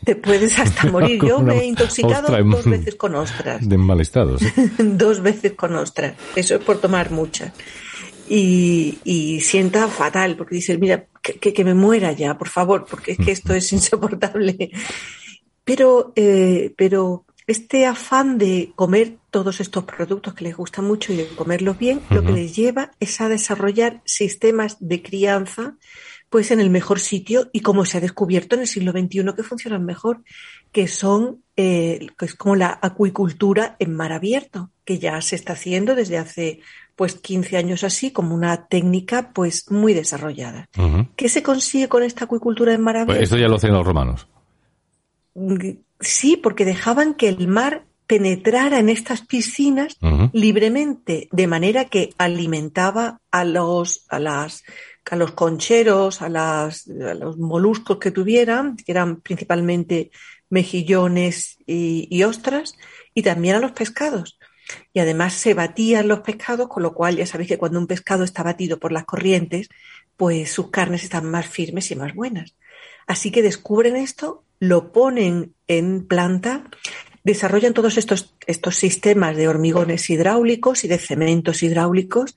Te 0.04 0.16
puedes 0.16 0.58
hasta 0.58 0.86
morir. 0.90 1.20
Yo 1.24 1.40
me 1.40 1.60
he 1.60 1.64
intoxicado 1.64 2.36
dos 2.44 2.64
veces 2.66 2.96
con 2.96 3.14
ostras. 3.14 3.66
De 3.66 3.78
mal 3.78 4.00
estado, 4.00 4.36
dos 4.78 5.22
veces 5.22 5.52
con 5.52 5.74
ostras. 5.76 6.14
Eso 6.36 6.56
es 6.56 6.64
por 6.64 6.78
tomar 6.78 7.10
muchas. 7.10 7.52
Y, 8.28 8.98
y 9.04 9.40
sienta 9.40 9.88
fatal, 9.88 10.36
porque 10.36 10.56
dices, 10.56 10.78
mira, 10.78 11.06
que, 11.22 11.52
que, 11.52 11.64
me 11.64 11.74
muera 11.74 12.12
ya, 12.12 12.38
por 12.38 12.48
favor, 12.48 12.86
porque 12.88 13.12
es 13.12 13.18
que 13.18 13.32
esto 13.32 13.54
es 13.54 13.72
insoportable. 13.72 14.70
Pero, 15.64 16.12
eh, 16.16 16.74
pero 16.76 17.24
este 17.46 17.86
afán 17.86 18.38
de 18.38 18.72
comer 18.74 19.16
todos 19.30 19.60
estos 19.60 19.84
productos 19.84 20.34
que 20.34 20.44
les 20.44 20.56
gustan 20.56 20.86
mucho 20.86 21.12
y 21.12 21.16
de 21.16 21.28
comerlos 21.28 21.78
bien, 21.78 22.00
lo 22.10 22.22
que 22.22 22.32
les 22.32 22.56
lleva 22.56 22.92
es 23.00 23.20
a 23.20 23.28
desarrollar 23.28 24.00
sistemas 24.04 24.76
de 24.80 25.02
crianza 25.02 25.76
pues 26.34 26.50
en 26.50 26.58
el 26.58 26.68
mejor 26.68 26.98
sitio 26.98 27.48
y 27.52 27.60
como 27.60 27.84
se 27.84 27.98
ha 27.98 28.00
descubierto 28.00 28.56
en 28.56 28.62
el 28.62 28.66
siglo 28.66 28.90
XXI 28.90 29.34
que 29.36 29.44
funcionan 29.44 29.84
mejor, 29.84 30.24
que 30.72 30.88
son 30.88 31.44
eh, 31.56 32.08
es 32.20 32.34
como 32.34 32.56
la 32.56 32.76
acuicultura 32.82 33.76
en 33.78 33.94
mar 33.94 34.12
abierto, 34.12 34.72
que 34.84 34.98
ya 34.98 35.20
se 35.20 35.36
está 35.36 35.52
haciendo 35.52 35.94
desde 35.94 36.18
hace 36.18 36.60
pues 36.96 37.14
15 37.14 37.56
años 37.56 37.84
así 37.84 38.10
como 38.10 38.34
una 38.34 38.66
técnica 38.66 39.32
pues 39.32 39.70
muy 39.70 39.94
desarrollada. 39.94 40.68
¿Qué 41.16 41.28
se 41.28 41.42
consigue 41.42 41.88
con 41.88 42.02
esta 42.02 42.24
acuicultura 42.24 42.72
en 42.72 42.82
mar 42.82 42.94
pues 42.94 43.02
abierto? 43.02 43.22
esto 43.22 43.36
ya 43.36 43.48
lo 43.48 43.56
hacen 43.56 43.72
los 43.72 43.86
romanos. 43.86 44.26
Sí, 46.00 46.36
porque 46.36 46.64
dejaban 46.64 47.14
que 47.14 47.28
el 47.28 47.48
mar 47.48 47.84
penetrara 48.06 48.78
en 48.78 48.88
estas 48.88 49.22
piscinas 49.22 49.96
libremente, 50.32 51.28
de 51.32 51.46
manera 51.46 51.86
que 51.86 52.12
alimentaba 52.18 53.20
a 53.30 53.44
los, 53.44 54.04
a 54.08 54.18
las, 54.18 54.62
a 55.10 55.16
los 55.16 55.32
concheros, 55.32 56.20
a, 56.22 56.28
las, 56.28 56.86
a 56.88 57.14
los 57.14 57.38
moluscos 57.38 57.98
que 57.98 58.10
tuvieran, 58.10 58.76
que 58.76 58.92
eran 58.92 59.20
principalmente 59.20 60.10
mejillones 60.50 61.56
y, 61.66 62.22
ostras, 62.22 62.76
y 63.14 63.22
también 63.22 63.56
a 63.56 63.60
los 63.60 63.72
pescados. 63.72 64.38
Y 64.92 65.00
además 65.00 65.34
se 65.34 65.54
batían 65.54 66.08
los 66.08 66.20
pescados, 66.20 66.68
con 66.68 66.82
lo 66.82 66.94
cual 66.94 67.16
ya 67.16 67.26
sabéis 67.26 67.48
que 67.48 67.58
cuando 67.58 67.78
un 67.78 67.86
pescado 67.86 68.24
está 68.24 68.42
batido 68.42 68.78
por 68.78 68.92
las 68.92 69.04
corrientes, 69.04 69.68
pues 70.16 70.52
sus 70.52 70.70
carnes 70.70 71.04
están 71.04 71.30
más 71.30 71.46
firmes 71.46 71.90
y 71.90 71.96
más 71.96 72.14
buenas. 72.14 72.54
Así 73.06 73.30
que 73.30 73.42
descubren 73.42 73.96
esto, 73.96 74.44
lo 74.60 74.92
ponen 74.92 75.54
en 75.68 76.06
planta, 76.06 76.64
desarrollan 77.24 77.74
todos 77.74 77.98
estos, 77.98 78.34
estos 78.46 78.76
sistemas 78.76 79.36
de 79.36 79.48
hormigones 79.48 80.08
hidráulicos 80.10 80.84
y 80.84 80.88
de 80.88 80.98
cementos 80.98 81.62
hidráulicos 81.62 82.36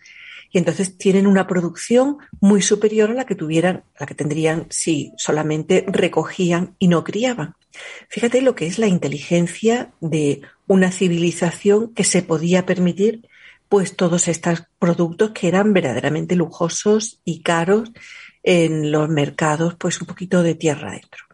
y 0.52 0.58
entonces 0.58 0.98
tienen 0.98 1.28
una 1.28 1.48
producción 1.48 2.18
muy 2.40 2.62
superior 2.62 3.12
a 3.12 3.14
la 3.14 3.26
que 3.26 3.36
tuvieran, 3.36 3.84
la 4.00 4.06
que 4.06 4.16
tendrían 4.16 4.68
si 4.70 5.12
solamente 5.18 5.86
recogían 5.88 6.76
y 6.80 6.88
no 6.88 7.04
criaban. 7.04 7.56
Fíjate 8.10 8.42
lo 8.42 8.56
que 8.56 8.68
es 8.68 8.80
la 8.80 8.88
inteligencia 8.88 9.92
de 10.02 10.42
una 10.68 10.92
civilización 10.92 11.94
que 11.94 12.04
se 12.04 12.22
podía 12.22 12.66
permitir 12.66 13.28
pues 13.70 13.96
todos 13.96 14.28
estos 14.28 14.64
productos 14.80 15.32
que 15.32 15.48
eran 15.48 15.74
verdaderamente 15.74 16.36
lujosos 16.36 17.20
y 17.26 17.42
caros 17.42 17.92
en 18.44 18.92
los 18.92 19.10
mercados, 19.10 19.76
pues 19.76 20.00
un 20.00 20.08
poquito 20.08 20.42
de 20.42 20.56
tierra 20.56 20.90
adentro. 20.90 21.26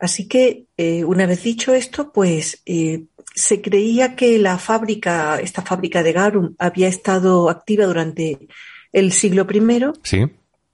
Así 0.00 0.26
que, 0.26 0.64
eh, 0.78 1.04
una 1.04 1.26
vez 1.26 1.42
dicho 1.42 1.74
esto, 1.74 2.10
pues 2.10 2.62
eh, 2.64 3.04
se 3.34 3.60
creía 3.60 4.16
que 4.16 4.38
la 4.38 4.58
fábrica, 4.58 5.38
esta 5.40 5.62
fábrica 5.62 6.02
de 6.02 6.12
Garum, 6.12 6.54
había 6.58 6.88
estado 6.88 7.48
activa 7.48 7.86
durante 7.86 8.38
el 8.92 9.12
siglo 9.12 9.46
I. 9.50 9.80
Sí. 10.02 10.26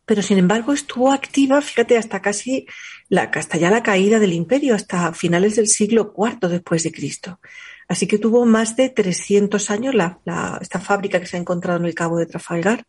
Pero 0.04 0.22
sin 0.22 0.38
embargo 0.38 0.72
estuvo 0.72 1.12
activa, 1.12 1.60
fíjate, 1.60 1.98
hasta 1.98 2.22
casi 2.22 2.66
la, 3.08 3.22
hasta 3.22 3.58
ya 3.58 3.70
la 3.70 3.82
caída 3.82 4.18
del 4.18 4.32
imperio, 4.32 4.75
hasta 4.75 5.12
finales 5.12 5.56
del 5.56 5.66
siglo 5.66 6.14
IV 6.16 6.48
después 6.48 6.84
de 6.84 6.92
Cristo. 6.92 7.40
Así 7.88 8.06
que 8.06 8.18
tuvo 8.18 8.46
más 8.46 8.76
de 8.76 8.88
300 8.88 9.70
años 9.70 9.94
la, 9.94 10.18
esta 10.60 10.80
fábrica 10.80 11.20
que 11.20 11.26
se 11.26 11.36
ha 11.36 11.40
encontrado 11.40 11.78
en 11.78 11.86
el 11.86 11.94
Cabo 11.94 12.18
de 12.18 12.26
Trafalgar, 12.26 12.84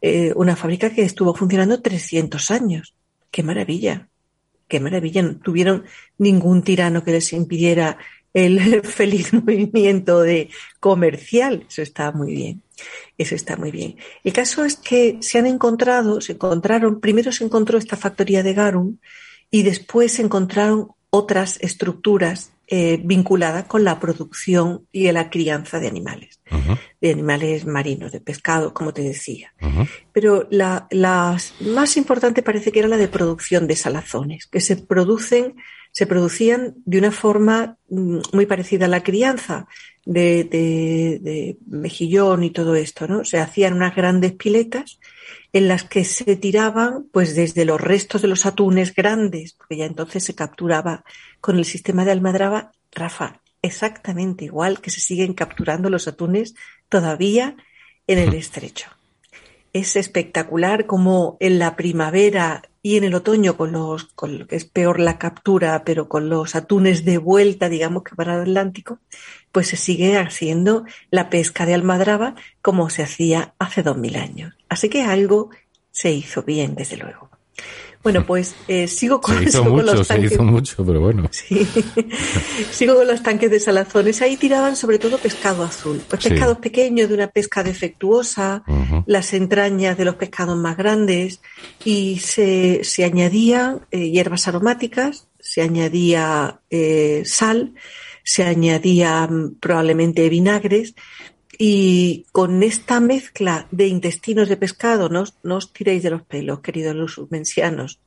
eh, 0.00 0.32
una 0.34 0.56
fábrica 0.56 0.90
que 0.90 1.02
estuvo 1.02 1.34
funcionando 1.34 1.80
300 1.80 2.50
años. 2.50 2.94
¡Qué 3.30 3.42
maravilla! 3.42 4.08
¡Qué 4.66 4.80
maravilla! 4.80 5.22
No 5.22 5.36
tuvieron 5.36 5.84
ningún 6.18 6.62
tirano 6.62 7.04
que 7.04 7.12
les 7.12 7.32
impidiera 7.32 7.98
el 8.34 8.82
feliz 8.82 9.32
movimiento 9.32 10.20
de 10.20 10.50
comercial. 10.80 11.64
Eso 11.68 11.82
está 11.82 12.12
muy 12.12 12.34
bien. 12.34 12.62
Eso 13.16 13.34
está 13.34 13.56
muy 13.56 13.70
bien. 13.70 13.96
El 14.24 14.32
caso 14.32 14.64
es 14.64 14.76
que 14.76 15.18
se 15.20 15.38
han 15.38 15.46
encontrado, 15.46 16.20
se 16.20 16.32
encontraron, 16.32 17.00
primero 17.00 17.32
se 17.32 17.44
encontró 17.44 17.78
esta 17.78 17.96
factoría 17.96 18.42
de 18.42 18.52
Garum 18.52 18.98
y 19.50 19.62
después 19.62 20.12
se 20.12 20.22
encontraron 20.22 20.88
otras 21.10 21.58
estructuras 21.60 22.50
eh, 22.66 22.98
vinculadas 23.04 23.66
con 23.66 23.84
la 23.84 24.00
producción 24.00 24.86
y 24.90 25.12
la 25.12 25.30
crianza 25.30 25.78
de 25.78 25.86
animales, 25.86 26.40
de 27.00 27.10
animales 27.10 27.66
marinos, 27.66 28.10
de 28.10 28.20
pescado, 28.20 28.74
como 28.74 28.92
te 28.92 29.02
decía. 29.02 29.54
Pero 30.12 30.48
la, 30.50 30.88
la, 30.90 31.36
más 31.60 31.96
importante 31.96 32.42
parece 32.42 32.72
que 32.72 32.80
era 32.80 32.88
la 32.88 32.96
de 32.96 33.06
producción 33.06 33.66
de 33.66 33.76
salazones, 33.76 34.46
que 34.46 34.60
se 34.60 34.76
producen 34.76 35.56
se 35.94 36.08
producían 36.08 36.74
de 36.84 36.98
una 36.98 37.12
forma 37.12 37.78
mm, 37.88 38.18
muy 38.32 38.46
parecida 38.46 38.86
a 38.86 38.88
la 38.88 39.04
crianza 39.04 39.68
de, 40.04 41.56
mejillón 41.66 42.42
y 42.42 42.50
todo 42.50 42.74
esto, 42.74 43.06
¿no? 43.06 43.24
Se 43.24 43.38
hacían 43.38 43.74
unas 43.74 43.94
grandes 43.94 44.32
piletas 44.32 44.98
en 45.52 45.68
las 45.68 45.84
que 45.84 46.04
se 46.04 46.34
tiraban, 46.34 47.06
pues 47.12 47.36
desde 47.36 47.64
los 47.64 47.80
restos 47.80 48.22
de 48.22 48.28
los 48.28 48.44
atunes 48.44 48.92
grandes, 48.92 49.52
porque 49.52 49.76
ya 49.76 49.86
entonces 49.86 50.24
se 50.24 50.34
capturaba 50.34 51.04
con 51.40 51.58
el 51.58 51.64
sistema 51.64 52.04
de 52.04 52.10
almadraba, 52.10 52.72
Rafa, 52.90 53.40
exactamente 53.62 54.46
igual 54.46 54.80
que 54.80 54.90
se 54.90 55.00
siguen 55.00 55.32
capturando 55.32 55.90
los 55.90 56.08
atunes 56.08 56.56
todavía 56.88 57.56
en 58.08 58.18
el 58.18 58.34
estrecho. 58.34 58.88
Es 59.72 59.94
espectacular 59.94 60.86
como 60.86 61.36
en 61.38 61.60
la 61.60 61.76
primavera 61.76 62.62
y 62.86 62.98
en 62.98 63.04
el 63.04 63.14
otoño, 63.14 63.56
con 63.56 63.72
los, 63.72 64.04
con 64.04 64.38
lo 64.38 64.46
que 64.46 64.56
es 64.56 64.66
peor 64.66 65.00
la 65.00 65.16
captura, 65.16 65.84
pero 65.86 66.06
con 66.06 66.28
los 66.28 66.54
atunes 66.54 67.06
de 67.06 67.16
vuelta, 67.16 67.70
digamos 67.70 68.02
que 68.04 68.14
para 68.14 68.34
el 68.34 68.42
Atlántico, 68.42 68.98
pues 69.52 69.68
se 69.68 69.78
sigue 69.78 70.18
haciendo 70.18 70.84
la 71.10 71.30
pesca 71.30 71.64
de 71.64 71.72
almadraba 71.72 72.34
como 72.60 72.90
se 72.90 73.02
hacía 73.02 73.54
hace 73.58 73.82
dos 73.82 73.96
mil 73.96 74.16
años. 74.16 74.52
Así 74.68 74.90
que 74.90 75.02
algo 75.02 75.48
se 75.92 76.12
hizo 76.12 76.42
bien, 76.42 76.74
desde 76.74 76.98
luego. 76.98 77.30
Bueno, 78.04 78.26
pues 78.26 78.54
eh, 78.68 78.86
sigo 78.86 79.18
con, 79.18 79.38
se 79.38 79.44
hizo 79.44 79.64
mucho, 79.64 80.04
Se 80.04 80.20
hizo 80.20 80.42
mucho, 80.42 80.84
pero 80.84 81.00
bueno. 81.00 81.28
Sí. 81.32 81.66
sigo 82.70 82.96
con 82.96 83.06
los 83.06 83.22
tanques 83.22 83.50
de 83.50 83.58
salazones. 83.58 84.20
Ahí 84.20 84.36
tiraban 84.36 84.76
sobre 84.76 84.98
todo 84.98 85.16
pescado 85.16 85.64
azul. 85.64 86.02
Pues 86.06 86.22
pescados 86.22 86.58
pequeños 86.58 87.08
de 87.08 87.14
una 87.14 87.28
pesca 87.28 87.62
defectuosa, 87.62 88.62
las 89.06 89.32
entrañas 89.32 89.96
de 89.96 90.04
los 90.04 90.16
pescados 90.16 90.56
más 90.58 90.76
grandes 90.76 91.40
y 91.82 92.18
se, 92.18 92.84
se 92.84 93.04
añadían 93.04 93.86
eh, 93.90 94.10
hierbas 94.10 94.48
aromáticas, 94.48 95.28
se 95.40 95.62
añadía 95.62 96.60
eh, 96.68 97.22
sal, 97.24 97.72
se 98.22 98.44
añadían 98.44 99.54
probablemente 99.60 100.28
vinagres 100.28 100.94
y 101.58 102.26
con 102.32 102.62
esta 102.62 103.00
mezcla 103.00 103.66
de 103.70 103.86
intestinos 103.86 104.48
de 104.48 104.56
pescado, 104.56 105.08
no, 105.08 105.24
os 105.56 105.72
tiréis 105.72 106.02
de 106.02 106.10
los 106.10 106.22
pelos, 106.22 106.60
queridos 106.60 106.94
los 106.94 107.14
submensianos, 107.14 108.00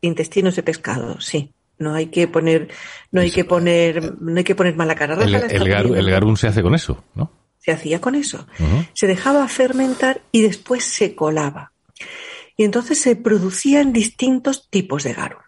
intestinos 0.00 0.56
de 0.56 0.62
pescado, 0.62 1.20
sí. 1.20 1.52
No 1.78 1.94
hay 1.94 2.06
que 2.06 2.28
poner, 2.28 2.68
no 3.10 3.22
hay 3.22 3.30
que 3.30 3.44
poner, 3.44 4.14
no 4.20 4.36
hay 4.36 4.44
que 4.44 4.54
poner 4.54 4.76
mala 4.76 4.94
cara. 4.94 5.14
El, 5.14 5.34
el, 5.34 6.10
garum 6.10 6.36
se 6.36 6.46
hace 6.46 6.62
con 6.62 6.74
eso, 6.74 7.02
¿no? 7.14 7.32
Se 7.58 7.72
hacía 7.72 8.02
con 8.02 8.14
eso. 8.14 8.46
Se 8.92 9.06
dejaba 9.06 9.48
fermentar 9.48 10.20
y 10.30 10.42
después 10.42 10.84
se 10.84 11.14
colaba. 11.14 11.72
Y 12.56 12.64
entonces 12.64 13.00
se 13.00 13.16
producían 13.16 13.94
distintos 13.94 14.68
tipos 14.68 15.04
de 15.04 15.14
garum. 15.14 15.40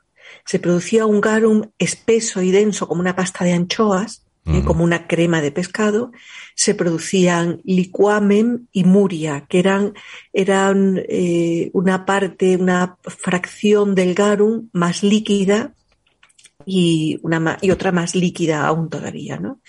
Se 0.47 0.59
producía 0.59 1.05
un 1.05 1.21
garum 1.21 1.71
espeso 1.79 2.41
y 2.41 2.51
denso 2.51 2.89
como 2.89 3.03
una 3.03 3.15
pasta 3.15 3.45
de 3.45 3.53
anchoas, 3.53 4.25
¿eh? 4.47 4.63
como 4.65 4.85
una 4.85 5.07
crema 5.07 5.41
de 5.41 5.53
pescado, 5.53 6.13
se 6.55 6.75
producían 6.75 7.61
liquamen 7.65 8.69
y 8.73 8.85
muria, 8.85 9.47
que 9.49 9.59
eran, 9.59 9.95
eran 10.33 11.03
eh, 11.09 11.71
una 11.73 12.05
parte, 12.05 12.57
una 12.57 12.97
fracción 13.03 13.95
del 13.95 14.15
garum 14.15 14.69
más 14.73 15.03
líquida 15.03 15.75
y, 16.65 17.19
una, 17.23 17.59
y 17.61 17.71
otra 17.71 17.93
más 17.93 18.15
líquida 18.15 18.67
aún 18.67 18.89
todavía, 18.89 19.39
¿no? 19.39 19.61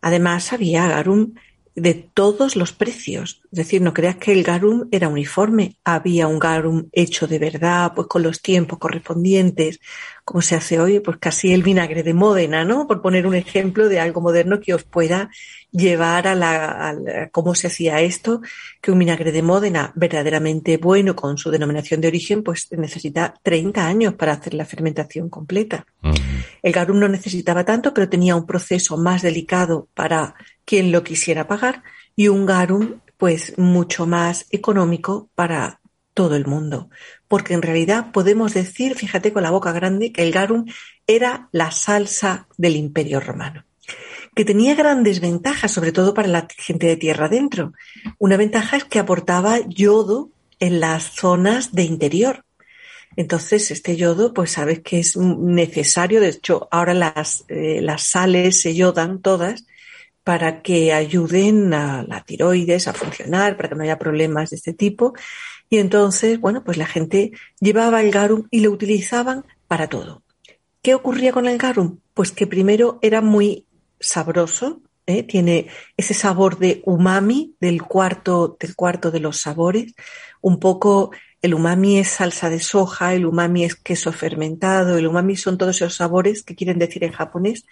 Además 0.00 0.52
había 0.52 0.88
garum 0.88 1.34
de 1.80 1.94
todos 1.94 2.56
los 2.56 2.72
precios. 2.72 3.40
Es 3.44 3.58
decir, 3.58 3.80
no 3.82 3.94
creas 3.94 4.16
que 4.16 4.32
el 4.32 4.42
garum 4.42 4.88
era 4.90 5.08
uniforme. 5.08 5.76
Había 5.84 6.26
un 6.26 6.38
garum 6.38 6.88
hecho 6.92 7.26
de 7.26 7.38
verdad, 7.38 7.92
pues 7.94 8.06
con 8.06 8.22
los 8.22 8.42
tiempos 8.42 8.78
correspondientes, 8.78 9.80
como 10.24 10.42
se 10.42 10.54
hace 10.54 10.78
hoy, 10.78 11.00
pues 11.00 11.16
casi 11.18 11.52
el 11.52 11.62
vinagre 11.62 12.02
de 12.02 12.14
Módena, 12.14 12.64
¿no? 12.64 12.86
Por 12.86 13.02
poner 13.02 13.26
un 13.26 13.34
ejemplo 13.34 13.88
de 13.88 13.98
algo 13.98 14.20
moderno 14.20 14.60
que 14.60 14.74
os 14.74 14.84
pueda 14.84 15.30
llevar 15.72 16.28
a 16.28 16.34
la, 16.34 17.28
cómo 17.32 17.54
se 17.54 17.68
hacía 17.68 18.00
esto, 18.00 18.40
que 18.80 18.92
un 18.92 18.98
vinagre 18.98 19.32
de 19.32 19.42
Módena 19.42 19.92
verdaderamente 19.94 20.76
bueno 20.76 21.16
con 21.16 21.38
su 21.38 21.50
denominación 21.50 22.00
de 22.00 22.08
origen, 22.08 22.42
pues 22.42 22.68
necesita 22.70 23.34
30 23.42 23.86
años 23.86 24.14
para 24.14 24.32
hacer 24.32 24.54
la 24.54 24.64
fermentación 24.64 25.28
completa. 25.28 25.86
El 26.62 26.72
garum 26.72 26.98
no 26.98 27.08
necesitaba 27.08 27.64
tanto, 27.64 27.94
pero 27.94 28.08
tenía 28.08 28.36
un 28.36 28.46
proceso 28.46 28.96
más 28.96 29.22
delicado 29.22 29.88
para 29.94 30.34
quien 30.64 30.92
lo 30.92 31.02
quisiera 31.02 31.46
pagar 31.46 31.82
y 32.16 32.28
un 32.28 32.46
garum 32.46 33.00
pues 33.16 33.58
mucho 33.58 34.06
más 34.06 34.46
económico 34.50 35.28
para 35.34 35.80
todo 36.14 36.36
el 36.36 36.46
mundo. 36.46 36.90
Porque 37.28 37.54
en 37.54 37.62
realidad 37.62 38.12
podemos 38.12 38.54
decir, 38.54 38.94
fíjate 38.94 39.32
con 39.32 39.42
la 39.42 39.50
boca 39.50 39.72
grande, 39.72 40.12
que 40.12 40.22
el 40.22 40.32
garum 40.32 40.66
era 41.06 41.48
la 41.52 41.70
salsa 41.70 42.48
del 42.56 42.76
imperio 42.76 43.20
romano 43.20 43.64
que 44.34 44.44
tenía 44.44 44.74
grandes 44.74 45.20
ventajas, 45.20 45.72
sobre 45.72 45.92
todo 45.92 46.14
para 46.14 46.28
la 46.28 46.46
gente 46.56 46.86
de 46.86 46.96
tierra 46.96 47.26
adentro. 47.26 47.72
Una 48.18 48.36
ventaja 48.36 48.76
es 48.76 48.84
que 48.84 48.98
aportaba 48.98 49.58
yodo 49.66 50.30
en 50.60 50.80
las 50.80 51.14
zonas 51.14 51.72
de 51.72 51.82
interior. 51.84 52.44
Entonces, 53.16 53.70
este 53.70 53.96
yodo, 53.96 54.32
pues 54.32 54.52
sabes 54.52 54.80
que 54.80 55.00
es 55.00 55.16
necesario. 55.16 56.20
De 56.20 56.28
hecho, 56.28 56.68
ahora 56.70 56.94
las, 56.94 57.44
eh, 57.48 57.80
las 57.82 58.04
sales 58.04 58.60
se 58.60 58.74
yodan 58.74 59.20
todas 59.20 59.66
para 60.24 60.62
que 60.62 60.92
ayuden 60.92 61.72
a 61.74 62.02
la 62.02 62.22
tiroides 62.22 62.88
a 62.88 62.92
funcionar, 62.92 63.56
para 63.56 63.68
que 63.68 63.74
no 63.74 63.82
haya 63.82 63.98
problemas 63.98 64.50
de 64.50 64.56
este 64.56 64.72
tipo. 64.72 65.14
Y 65.68 65.78
entonces, 65.78 66.40
bueno, 66.40 66.62
pues 66.64 66.76
la 66.76 66.86
gente 66.86 67.32
llevaba 67.60 68.00
el 68.02 68.10
garum 68.10 68.46
y 68.50 68.60
lo 68.60 68.70
utilizaban 68.70 69.44
para 69.66 69.88
todo. 69.88 70.22
¿Qué 70.82 70.94
ocurría 70.94 71.32
con 71.32 71.46
el 71.46 71.58
garum? 71.58 71.98
Pues 72.14 72.32
que 72.32 72.46
primero 72.46 72.98
era 73.02 73.20
muy 73.20 73.66
sabroso, 73.98 74.82
¿eh? 75.06 75.22
tiene 75.22 75.68
ese 75.96 76.14
sabor 76.14 76.58
de 76.58 76.82
umami 76.84 77.54
del 77.60 77.82
cuarto, 77.82 78.56
del 78.58 78.74
cuarto 78.74 79.10
de 79.10 79.20
los 79.20 79.38
sabores. 79.38 79.94
Un 80.40 80.58
poco 80.58 81.12
el 81.42 81.54
umami 81.54 81.98
es 81.98 82.08
salsa 82.08 82.50
de 82.50 82.60
soja, 82.60 83.14
el 83.14 83.26
umami 83.26 83.64
es 83.64 83.74
queso 83.74 84.12
fermentado, 84.12 84.98
el 84.98 85.06
umami 85.06 85.36
son 85.36 85.58
todos 85.58 85.76
esos 85.76 85.94
sabores 85.94 86.42
que 86.42 86.54
quieren 86.54 86.78
decir 86.78 87.04
en 87.04 87.12
japonés 87.12 87.64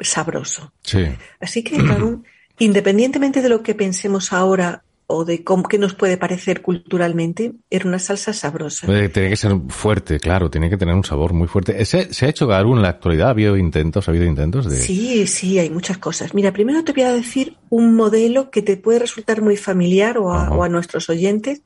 sabroso. 0.00 0.72
Sí. 0.82 1.06
Así 1.40 1.62
que, 1.62 1.76
claro, 1.78 2.22
independientemente 2.58 3.42
de 3.42 3.48
lo 3.48 3.62
que 3.62 3.74
pensemos 3.74 4.32
ahora 4.32 4.82
o 5.12 5.24
de 5.24 5.42
cómo, 5.42 5.64
qué 5.64 5.76
nos 5.76 5.94
puede 5.94 6.16
parecer 6.16 6.62
culturalmente, 6.62 7.52
era 7.68 7.88
una 7.88 7.98
salsa 7.98 8.32
sabrosa. 8.32 8.86
tiene 8.86 9.30
que 9.30 9.36
ser 9.36 9.56
fuerte, 9.68 10.20
claro, 10.20 10.50
tiene 10.50 10.70
que 10.70 10.76
tener 10.76 10.94
un 10.94 11.04
sabor 11.04 11.32
muy 11.32 11.48
fuerte. 11.48 11.84
¿Se, 11.84 12.14
se 12.14 12.26
ha 12.26 12.28
hecho 12.28 12.46
garum 12.46 12.76
en 12.76 12.82
la 12.82 12.90
actualidad? 12.90 13.28
¿Ha 13.28 13.30
habido 13.30 13.56
intentos? 13.56 14.06
¿Ha 14.06 14.12
habido 14.12 14.24
intentos 14.24 14.70
de...? 14.70 14.76
Sí, 14.76 15.26
sí, 15.26 15.58
hay 15.58 15.68
muchas 15.68 15.98
cosas. 15.98 16.32
Mira, 16.32 16.52
primero 16.52 16.84
te 16.84 16.92
voy 16.92 17.02
a 17.02 17.12
decir 17.12 17.56
un 17.70 17.96
modelo 17.96 18.50
que 18.50 18.62
te 18.62 18.76
puede 18.76 19.00
resultar 19.00 19.42
muy 19.42 19.56
familiar 19.56 20.16
o 20.18 20.32
a, 20.32 20.68
nuestros 20.68 21.10
oyentes, 21.10 21.62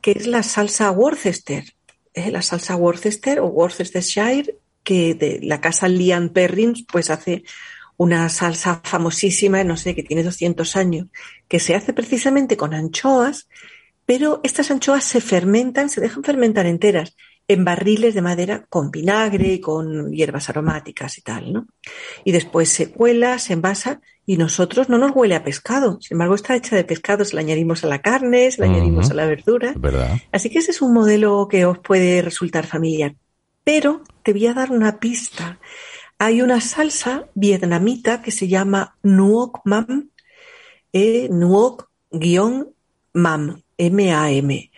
que 0.00 0.12
es 0.12 0.26
la 0.26 0.42
salsa 0.42 0.90
Worcester. 0.90 1.64
¿eh? 2.14 2.30
La 2.30 2.40
salsa 2.40 2.76
Worcester 2.76 3.40
o 3.40 3.46
Worcestershire, 3.46 4.56
que 4.86 5.16
de 5.16 5.40
la 5.42 5.60
casa 5.60 5.88
Lian 5.88 6.28
Perrins, 6.28 6.86
pues 6.90 7.10
hace 7.10 7.42
una 7.96 8.28
salsa 8.28 8.80
famosísima, 8.84 9.64
no 9.64 9.76
sé, 9.76 9.96
que 9.96 10.04
tiene 10.04 10.22
200 10.22 10.76
años, 10.76 11.08
que 11.48 11.58
se 11.58 11.74
hace 11.74 11.92
precisamente 11.92 12.56
con 12.56 12.72
anchoas, 12.72 13.48
pero 14.06 14.40
estas 14.44 14.70
anchoas 14.70 15.02
se 15.02 15.20
fermentan, 15.20 15.90
se 15.90 16.00
dejan 16.00 16.22
fermentar 16.22 16.66
enteras 16.66 17.16
en 17.48 17.64
barriles 17.64 18.14
de 18.14 18.22
madera 18.22 18.66
con 18.68 18.92
vinagre 18.92 19.54
y 19.54 19.60
con 19.60 20.12
hierbas 20.12 20.48
aromáticas 20.50 21.18
y 21.18 21.22
tal, 21.22 21.52
¿no? 21.52 21.66
Y 22.24 22.30
después 22.30 22.68
se 22.68 22.92
cuela, 22.92 23.40
se 23.40 23.54
envasa 23.54 24.00
y 24.24 24.36
nosotros 24.36 24.88
no 24.88 24.98
nos 24.98 25.10
huele 25.16 25.34
a 25.34 25.42
pescado. 25.42 25.98
Sin 26.00 26.14
embargo, 26.14 26.36
está 26.36 26.54
hecha 26.54 26.76
de 26.76 26.84
pescado, 26.84 27.24
se 27.24 27.34
la 27.34 27.40
añadimos 27.40 27.82
a 27.82 27.88
la 27.88 28.02
carne, 28.02 28.50
se 28.52 28.60
la 28.60 28.68
añadimos 28.68 29.10
a 29.10 29.14
la 29.14 29.26
verdura. 29.26 29.74
¿verdad? 29.76 30.16
Así 30.30 30.48
que 30.48 30.60
ese 30.60 30.70
es 30.70 30.80
un 30.80 30.92
modelo 30.92 31.48
que 31.50 31.64
os 31.64 31.78
puede 31.80 32.22
resultar 32.22 32.66
familiar. 32.66 33.16
Pero 33.66 34.04
te 34.22 34.32
voy 34.32 34.46
a 34.46 34.54
dar 34.54 34.70
una 34.70 35.00
pista. 35.00 35.58
Hay 36.18 36.40
una 36.40 36.60
salsa 36.60 37.26
vietnamita 37.34 38.22
que 38.22 38.30
se 38.30 38.46
llama 38.46 38.96
Nuoc 39.02 39.62
Mam, 39.64 40.10
eh, 40.92 41.28
Nuoc-Mam, 41.32 42.72
M-A-M, 43.76 44.70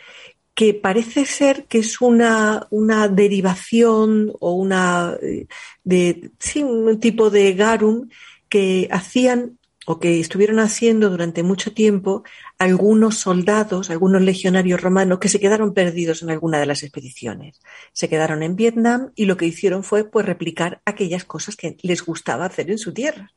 que 0.54 0.72
parece 0.72 1.26
ser 1.26 1.66
que 1.66 1.80
es 1.80 2.00
una, 2.00 2.66
una 2.70 3.08
derivación 3.08 4.32
o 4.40 4.54
una 4.54 5.18
eh, 5.20 6.30
sí, 6.38 6.62
un 6.62 6.98
tipo 6.98 7.28
de 7.28 7.52
garum 7.52 8.08
que 8.48 8.88
hacían 8.90 9.57
o 9.90 9.98
que 9.98 10.20
estuvieron 10.20 10.58
haciendo 10.58 11.08
durante 11.08 11.42
mucho 11.42 11.72
tiempo 11.72 12.22
algunos 12.58 13.16
soldados, 13.16 13.88
algunos 13.88 14.20
legionarios 14.20 14.82
romanos 14.82 15.18
que 15.18 15.30
se 15.30 15.40
quedaron 15.40 15.72
perdidos 15.72 16.22
en 16.22 16.28
alguna 16.28 16.60
de 16.60 16.66
las 16.66 16.82
expediciones. 16.82 17.58
Se 17.94 18.10
quedaron 18.10 18.42
en 18.42 18.54
Vietnam 18.54 19.12
y 19.14 19.24
lo 19.24 19.38
que 19.38 19.46
hicieron 19.46 19.82
fue 19.82 20.04
pues 20.04 20.26
replicar 20.26 20.82
aquellas 20.84 21.24
cosas 21.24 21.56
que 21.56 21.78
les 21.80 22.04
gustaba 22.04 22.44
hacer 22.44 22.70
en 22.70 22.76
su 22.76 22.92
tierra. 22.92 23.32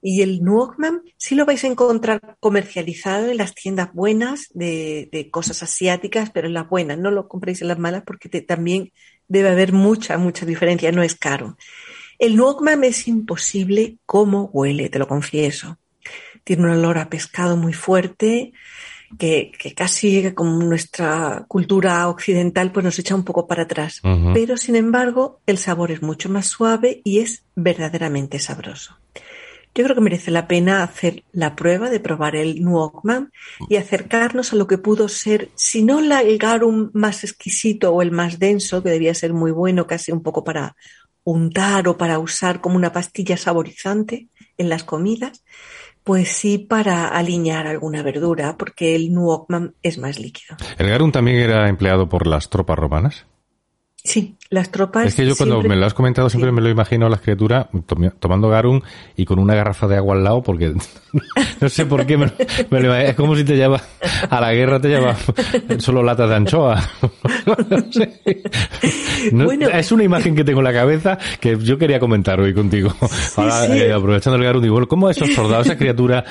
Y 0.00 0.22
el 0.22 0.42
Nuokman 0.42 1.02
sí 1.16 1.36
lo 1.36 1.46
vais 1.46 1.62
a 1.62 1.68
encontrar 1.68 2.36
comercializado 2.40 3.28
en 3.28 3.36
las 3.36 3.54
tiendas 3.54 3.92
buenas 3.92 4.48
de, 4.54 5.28
cosas 5.30 5.62
asiáticas, 5.62 6.30
pero 6.30 6.48
en 6.48 6.54
las 6.54 6.68
buenas, 6.68 6.98
no 6.98 7.12
lo 7.12 7.28
compréis 7.28 7.62
en 7.62 7.68
las 7.68 7.78
malas 7.78 8.02
porque 8.04 8.28
también 8.40 8.90
debe 9.28 9.50
haber 9.50 9.72
mucha, 9.72 10.18
mucha 10.18 10.44
diferencia, 10.44 10.90
no 10.90 11.04
es 11.04 11.14
caro. 11.14 11.56
El 12.22 12.36
nuokmam 12.36 12.84
es 12.84 13.08
imposible 13.08 13.96
cómo 14.06 14.48
huele, 14.52 14.88
te 14.88 15.00
lo 15.00 15.08
confieso. 15.08 15.78
Tiene 16.44 16.62
un 16.62 16.70
olor 16.70 16.98
a 16.98 17.10
pescado 17.10 17.56
muy 17.56 17.72
fuerte, 17.72 18.52
que, 19.18 19.50
casi 19.76 20.30
como 20.30 20.62
nuestra 20.62 21.44
cultura 21.48 22.06
occidental 22.06 22.70
pues 22.70 22.84
nos 22.84 22.98
echa 23.00 23.16
un 23.16 23.24
poco 23.24 23.48
para 23.48 23.64
atrás. 23.64 24.00
Pero 24.34 24.56
sin 24.56 24.76
embargo, 24.76 25.40
el 25.46 25.58
sabor 25.58 25.90
es 25.90 26.00
mucho 26.00 26.28
más 26.28 26.46
suave 26.46 27.00
y 27.02 27.18
es 27.18 27.42
verdaderamente 27.56 28.38
sabroso. 28.38 28.96
Yo 29.74 29.82
creo 29.82 29.96
que 29.96 30.02
merece 30.02 30.30
la 30.30 30.46
pena 30.46 30.84
hacer 30.84 31.24
la 31.32 31.56
prueba 31.56 31.90
de 31.90 31.98
probar 31.98 32.36
el 32.36 32.62
Nuokman 32.62 33.32
y 33.68 33.76
acercarnos 33.76 34.52
a 34.52 34.56
lo 34.56 34.68
que 34.68 34.78
pudo 34.78 35.08
ser, 35.08 35.48
si 35.56 35.82
no 35.82 36.00
la, 36.02 36.20
el 36.20 36.38
garum 36.38 36.90
más 36.92 37.24
exquisito 37.24 37.90
o 37.90 38.02
el 38.02 38.12
más 38.12 38.38
denso, 38.38 38.82
que 38.82 38.90
debía 38.90 39.14
ser 39.14 39.32
muy 39.32 39.50
bueno, 39.50 39.88
casi 39.88 40.12
un 40.12 40.22
poco 40.22 40.44
para 40.44 40.76
untar 41.24 41.88
o 41.88 41.96
para 41.96 42.18
usar 42.18 42.60
como 42.60 42.76
una 42.76 42.92
pastilla 42.92 43.36
saborizante 43.36 44.28
en 44.58 44.68
las 44.68 44.84
comidas, 44.84 45.44
pues 46.04 46.28
sí 46.28 46.58
para 46.58 47.08
alinear 47.08 47.66
alguna 47.66 48.02
verdura, 48.02 48.56
porque 48.56 48.96
el 48.96 49.12
nuokman 49.12 49.74
es 49.82 49.98
más 49.98 50.18
líquido. 50.18 50.56
¿El 50.78 50.88
garum 50.88 51.12
también 51.12 51.38
era 51.38 51.68
empleado 51.68 52.08
por 52.08 52.26
las 52.26 52.50
tropas 52.50 52.78
romanas? 52.78 53.26
Sí, 54.04 54.36
las 54.52 54.70
tropas. 54.70 55.06
Es 55.06 55.14
que 55.14 55.24
yo 55.24 55.34
cuando 55.34 55.62
me 55.62 55.76
lo 55.76 55.86
has 55.86 55.94
comentado 55.94 56.28
siempre 56.28 56.52
me 56.52 56.60
lo 56.60 56.68
imagino 56.68 57.06
a 57.06 57.08
la 57.08 57.16
criatura 57.16 57.70
tomando 58.20 58.50
garum 58.50 58.82
y 59.16 59.24
con 59.24 59.38
una 59.38 59.54
garrafa 59.54 59.88
de 59.88 59.96
agua 59.96 60.14
al 60.14 60.22
lado 60.22 60.42
porque 60.42 60.74
no 61.60 61.68
sé 61.70 61.86
por 61.86 62.04
qué 62.04 62.18
me, 62.18 62.30
es 63.08 63.14
como 63.14 63.34
si 63.34 63.44
te 63.44 63.56
lleva 63.56 63.80
a 64.28 64.40
la 64.40 64.52
guerra 64.52 64.78
te 64.78 64.88
lleva 64.88 65.16
solo 65.78 66.02
latas 66.02 66.28
de 66.28 66.34
anchoa. 66.34 66.82
es 69.72 69.92
una 69.92 70.04
imagen 70.04 70.34
que 70.34 70.44
tengo 70.44 70.60
en 70.60 70.64
la 70.64 70.72
cabeza 70.74 71.18
que 71.40 71.56
yo 71.58 71.78
quería 71.78 71.98
comentar 71.98 72.38
hoy 72.38 72.52
contigo. 72.52 72.94
Ahora, 73.36 73.74
eh, 73.74 73.90
aprovechando 73.90 74.36
el 74.36 74.44
garum, 74.44 74.62
digo, 74.62 74.86
¿cómo 74.86 75.08
esos 75.08 75.32
soldados, 75.32 75.66
esa 75.66 75.78
criatura? 75.78 76.24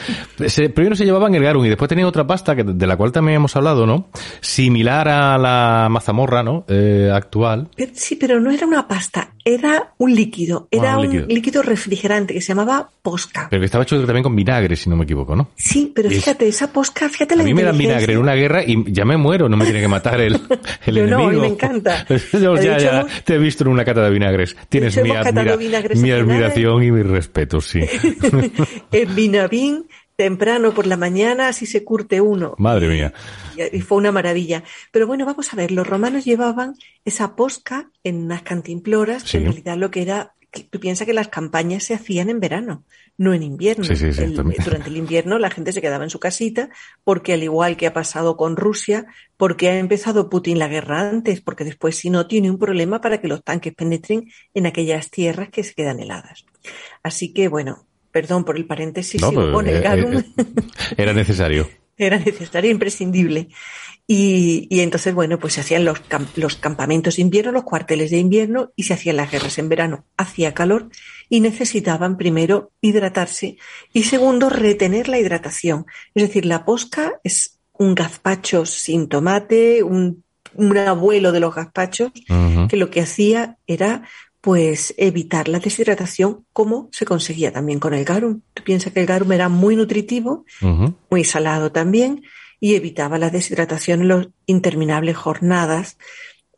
primero 0.75 0.95
se 0.95 1.05
llevaban 1.05 1.33
el 1.33 1.43
garum 1.43 1.65
y 1.65 1.69
después 1.69 1.89
tenían 1.89 2.07
otra 2.07 2.27
pasta 2.27 2.55
que, 2.55 2.63
de 2.63 2.87
la 2.87 2.97
cual 2.97 3.11
también 3.11 3.37
hemos 3.37 3.55
hablado, 3.55 3.87
¿no? 3.87 4.09
Similar 4.41 5.07
a 5.07 5.37
la 5.39 5.87
mazamorra, 5.89 6.43
¿no? 6.43 6.65
Eh, 6.67 7.09
actual 7.11 7.69
sí, 8.11 8.17
pero 8.17 8.41
no 8.41 8.51
era 8.51 8.67
una 8.67 8.87
pasta, 8.89 9.31
era 9.45 9.93
un 9.97 10.13
líquido, 10.13 10.67
era 10.69 10.97
un, 10.97 11.27
líquido. 11.27 11.61
refrigerante 11.61 12.33
que 12.33 12.41
se 12.41 12.49
llamaba 12.49 12.89
posca. 13.01 13.47
Pero 13.49 13.61
que 13.61 13.65
estaba 13.65 13.83
hecho 13.83 14.03
también 14.05 14.23
con 14.23 14.35
vinagre, 14.35 14.75
si 14.75 14.89
no 14.89 14.97
me 14.97 15.05
equivoco, 15.05 15.33
¿no? 15.33 15.51
Sí, 15.55 15.93
pero 15.95 16.09
fíjate, 16.09 16.45
esa 16.45 16.73
posca, 16.73 17.07
fíjate 17.07 17.37
la 17.37 17.43
A 17.43 17.45
mí 17.45 17.53
me 17.53 17.63
dan 17.63 17.77
vinagre 17.77 18.13
en 18.13 18.19
una 18.19 18.35
guerra 18.35 18.63
y 18.65 18.91
ya 18.91 19.05
me 19.05 19.15
muero, 19.15 19.47
no 19.47 19.55
me 19.55 19.63
tiene 19.63 19.79
que 19.79 19.87
matar 19.87 20.19
el, 20.19 20.33
el 20.85 20.95
Yo 20.95 21.03
enemigo. 21.05 21.31
No, 21.31 21.39
me 21.39 21.47
encanta. 21.47 22.05
Yo 22.33 22.55
ya, 22.61 22.77
ya, 22.77 23.05
te 23.23 23.35
he 23.35 23.37
visto 23.37 23.63
en 23.63 23.69
una 23.69 23.85
cata 23.85 24.03
de 24.03 24.09
vinagres. 24.09 24.57
Tienes 24.67 24.97
mi, 24.97 25.11
mi 25.95 26.11
admiración 26.11 26.83
y 26.83 26.91
mi 26.91 27.01
respeto, 27.01 27.61
sí. 27.61 27.79
el 28.91 29.07
vinavín 29.07 29.85
temprano 30.21 30.71
por 30.71 30.85
la 30.85 30.97
mañana, 30.97 31.47
así 31.47 31.65
se 31.65 31.83
curte 31.83 32.21
uno. 32.21 32.53
Madre 32.59 32.87
mía. 32.87 33.11
Y, 33.73 33.81
fue 33.81 33.97
una 33.97 34.11
maravilla. 34.11 34.63
Pero 34.91 35.07
bueno, 35.07 35.25
vamos 35.25 35.51
a 35.51 35.55
ver, 35.55 35.71
los 35.71 35.87
romanos 35.87 36.25
llevaban 36.25 36.75
esa 37.05 37.35
posca 37.35 37.89
en 38.03 38.17
unas 38.25 38.43
cantimploras, 38.43 39.23
que 39.23 39.37
en 39.37 39.45
realidad 39.45 39.77
lo 39.77 39.89
que 39.89 40.03
era 40.03 40.35
tú 40.69 40.79
piensas 40.79 41.07
que 41.07 41.13
las 41.13 41.29
campañas 41.29 41.85
se 41.85 41.95
hacían 41.95 42.29
en 42.29 42.39
verano, 42.39 42.83
no 43.17 43.33
en 43.33 43.41
invierno. 43.41 43.83
durante 44.63 44.89
el 44.89 44.97
invierno 44.97 45.39
la 45.39 45.49
gente 45.49 45.71
se 45.71 45.81
quedaba 45.81 46.03
en 46.03 46.11
su 46.11 46.19
casita 46.19 46.69
porque 47.03 47.33
al 47.33 47.41
igual 47.41 47.77
que 47.77 47.87
ha 47.87 47.93
pasado 47.93 48.37
con 48.37 48.57
Rusia, 48.57 49.07
porque 49.37 49.69
ha 49.69 49.79
empezado 49.79 50.29
Putin 50.29 50.59
la 50.59 50.67
guerra 50.67 51.09
antes, 51.09 51.41
porque 51.41 51.63
después 51.63 51.95
si 51.95 52.11
no 52.11 52.27
tiene 52.27 52.51
un 52.51 52.59
problema 52.59 53.01
para 53.01 53.19
que 53.21 53.27
los 53.27 53.43
tanques 53.43 53.73
penetren 53.73 54.29
en 54.53 54.67
aquellas 54.67 55.09
tierras 55.09 55.49
que 55.49 55.63
se 55.63 55.73
quedan 55.73 55.99
heladas. 55.99 56.45
Así 57.01 57.33
que 57.33 57.47
bueno, 57.47 57.87
perdón 58.11 58.43
por 58.43 58.57
el 58.57 58.65
paréntesis, 58.65 59.21
si 59.21 59.35
pues, 59.35 59.51
pone 59.51 59.71
eh, 59.71 59.77
eh, 59.77 60.23
era 60.97 61.13
necesario. 61.13 61.69
era 61.97 62.17
necesario, 62.17 62.71
imprescindible. 62.71 63.49
Y, 64.07 64.67
y, 64.69 64.81
entonces, 64.81 65.13
bueno, 65.13 65.39
pues 65.39 65.53
se 65.53 65.61
hacían 65.61 65.85
los, 65.85 66.01
los 66.35 66.55
campamentos 66.55 67.15
de 67.15 67.21
invierno, 67.21 67.51
los 67.51 67.63
cuarteles 67.63 68.11
de 68.11 68.17
invierno 68.17 68.71
y 68.75 68.83
se 68.83 68.93
hacían 68.93 69.15
las 69.15 69.31
guerras 69.31 69.57
en 69.57 69.69
verano. 69.69 70.05
Hacía 70.17 70.53
calor 70.53 70.89
y 71.29 71.39
necesitaban 71.39 72.17
primero 72.17 72.71
hidratarse 72.81 73.57
y 73.93 74.03
segundo 74.03 74.49
retener 74.49 75.07
la 75.07 75.19
hidratación. 75.19 75.85
Es 76.13 76.27
decir, 76.27 76.45
la 76.45 76.65
posca 76.65 77.13
es 77.23 77.59
un 77.73 77.95
gazpacho 77.95 78.65
sin 78.65 79.07
tomate, 79.07 79.81
un, 79.81 80.23
un 80.55 80.77
abuelo 80.77 81.31
de 81.31 81.39
los 81.39 81.55
gazpachos, 81.55 82.11
que 82.69 82.77
lo 82.77 82.89
que 82.89 83.01
hacía 83.01 83.57
era 83.65 84.03
pues 84.41 84.93
evitar 84.97 85.47
la 85.47 85.59
deshidratación 85.59 86.45
como 86.51 86.89
se 86.91 87.05
conseguía 87.05 87.53
también 87.53 87.79
con 87.79 87.93
el 87.93 88.03
garum. 88.03 88.41
Tú 88.53 88.63
piensas 88.63 88.91
que 88.91 89.01
el 89.01 89.05
garum 89.05 89.31
era 89.31 89.49
muy 89.49 89.75
nutritivo, 89.75 90.45
muy 91.09 91.23
salado 91.23 91.71
también, 91.71 92.23
y 92.59 92.75
evitaba 92.75 93.17
la 93.17 93.29
deshidratación 93.29 94.01
en 94.01 94.07
las 94.07 94.27
interminables 94.47 95.15
jornadas 95.15 95.97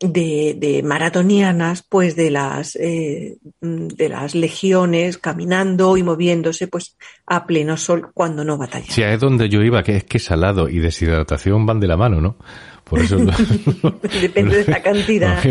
de, 0.00 0.82
maratonianas, 0.84 1.84
pues 1.88 2.16
de 2.16 2.30
las, 2.30 2.76
eh, 2.76 3.36
de 3.60 4.08
las 4.08 4.34
legiones 4.34 5.18
caminando 5.18 5.96
y 5.96 6.02
moviéndose 6.02 6.68
pues 6.68 6.96
a 7.26 7.46
pleno 7.46 7.76
sol 7.76 8.10
cuando 8.12 8.44
no 8.44 8.58
batallaban. 8.58 8.94
Sí, 8.94 9.02
es 9.02 9.20
donde 9.20 9.48
yo 9.48 9.62
iba, 9.62 9.82
que 9.82 9.96
es 9.96 10.04
que 10.04 10.18
salado 10.18 10.68
y 10.68 10.78
deshidratación 10.78 11.64
van 11.66 11.80
de 11.80 11.86
la 11.86 11.96
mano, 11.96 12.20
¿no? 12.20 12.36
Por 12.84 13.00
eso 13.00 13.16
depende 14.20 14.64
de 14.64 14.70
la 14.70 14.82
cantidad. 14.82 15.42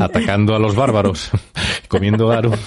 atacando 0.00 0.54
a 0.54 0.58
los 0.58 0.74
bárbaros, 0.76 1.30
comiendo 1.88 2.30
aro. 2.30 2.52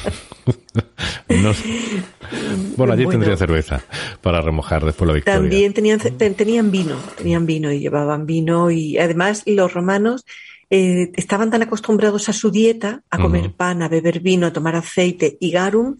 Bueno, 2.75 2.93
allí 2.93 3.07
tendría 3.07 3.35
cerveza 3.35 3.81
para 4.21 4.41
remojar 4.41 4.85
después 4.85 5.07
la 5.07 5.13
victoria. 5.13 5.39
También 5.39 5.73
tenían, 5.73 5.99
tenían 5.99 6.69
vino, 6.69 6.95
tenían 7.17 7.45
vino 7.45 7.71
y 7.71 7.79
llevaban 7.79 8.25
vino 8.25 8.69
y 8.69 8.97
además 8.97 9.43
los 9.45 9.73
romanos 9.73 10.25
eh, 10.69 11.11
estaban 11.15 11.49
tan 11.49 11.63
acostumbrados 11.63 12.29
a 12.29 12.33
su 12.33 12.51
dieta, 12.51 13.03
a 13.09 13.17
comer 13.17 13.51
pan, 13.53 13.81
a 13.81 13.89
beber 13.89 14.19
vino, 14.19 14.45
a 14.45 14.53
tomar 14.53 14.75
aceite 14.75 15.37
y 15.39 15.49
garum, 15.49 15.97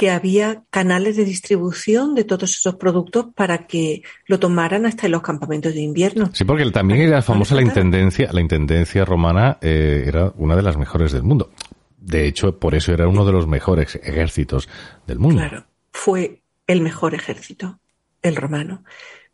que 0.00 0.10
había 0.10 0.62
canales 0.70 1.18
de 1.18 1.26
distribución 1.26 2.14
de 2.14 2.24
todos 2.24 2.56
esos 2.56 2.76
productos 2.76 3.26
para 3.34 3.66
que 3.66 4.02
lo 4.24 4.40
tomaran 4.40 4.86
hasta 4.86 5.04
en 5.04 5.12
los 5.12 5.20
campamentos 5.20 5.74
de 5.74 5.82
invierno. 5.82 6.30
Sí, 6.32 6.46
porque 6.46 6.64
también 6.70 7.02
era 7.02 7.20
famosa 7.20 7.54
la 7.54 7.60
intendencia, 7.60 8.30
la 8.32 8.40
intendencia 8.40 9.04
romana 9.04 9.58
eh, 9.60 10.04
era 10.06 10.32
una 10.36 10.56
de 10.56 10.62
las 10.62 10.78
mejores 10.78 11.12
del 11.12 11.22
mundo. 11.22 11.50
De 11.98 12.26
hecho, 12.26 12.58
por 12.58 12.74
eso 12.74 12.94
era 12.94 13.08
uno 13.08 13.26
de 13.26 13.32
los 13.32 13.46
mejores 13.46 13.96
ejércitos 14.02 14.70
del 15.06 15.18
mundo. 15.18 15.42
Claro, 15.42 15.66
fue 15.92 16.40
el 16.66 16.80
mejor 16.80 17.12
ejército, 17.12 17.78
el 18.22 18.36
romano, 18.36 18.84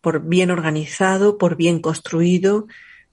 por 0.00 0.26
bien 0.26 0.50
organizado, 0.50 1.38
por 1.38 1.54
bien 1.54 1.78
construido, 1.78 2.66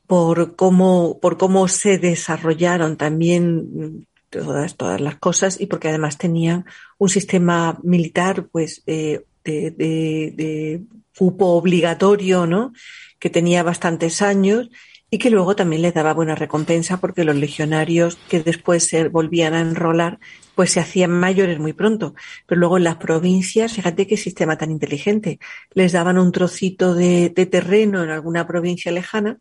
por 0.07 0.55
cómo, 0.55 1.19
por 1.19 1.37
cómo 1.37 1.67
se 1.67 1.99
desarrollaron 1.99 2.97
también 2.97 4.07
todas, 4.41 4.75
todas 4.75 5.01
las 5.01 5.17
cosas 5.17 5.59
y 5.59 5.67
porque 5.67 5.89
además 5.89 6.17
tenían 6.17 6.65
un 6.97 7.09
sistema 7.09 7.79
militar 7.83 8.47
pues 8.51 8.83
eh, 8.87 9.23
de, 9.43 9.71
de, 9.71 10.33
de 10.35 10.81
cupo 11.17 11.47
obligatorio, 11.47 12.45
¿no? 12.45 12.73
Que 13.19 13.29
tenía 13.29 13.63
bastantes 13.63 14.21
años 14.21 14.69
y 15.13 15.19
que 15.19 15.29
luego 15.29 15.55
también 15.55 15.83
les 15.83 15.93
daba 15.93 16.13
buena 16.13 16.33
recompensa 16.33 16.99
porque 16.99 17.23
los 17.23 17.35
legionarios 17.35 18.17
que 18.29 18.41
después 18.41 18.87
se 18.87 19.09
volvían 19.09 19.53
a 19.53 19.61
enrolar 19.61 20.19
pues 20.55 20.71
se 20.71 20.79
hacían 20.79 21.11
mayores 21.11 21.59
muy 21.59 21.73
pronto. 21.73 22.15
Pero 22.47 22.59
luego 22.59 22.77
en 22.77 22.83
las 22.83 22.95
provincias, 22.95 23.73
fíjate 23.73 24.07
qué 24.07 24.17
sistema 24.17 24.57
tan 24.57 24.71
inteligente. 24.71 25.39
Les 25.73 25.91
daban 25.91 26.17
un 26.17 26.31
trocito 26.31 26.95
de, 26.95 27.29
de 27.29 27.45
terreno 27.45 28.03
en 28.03 28.09
alguna 28.09 28.47
provincia 28.47 28.91
lejana 28.91 29.37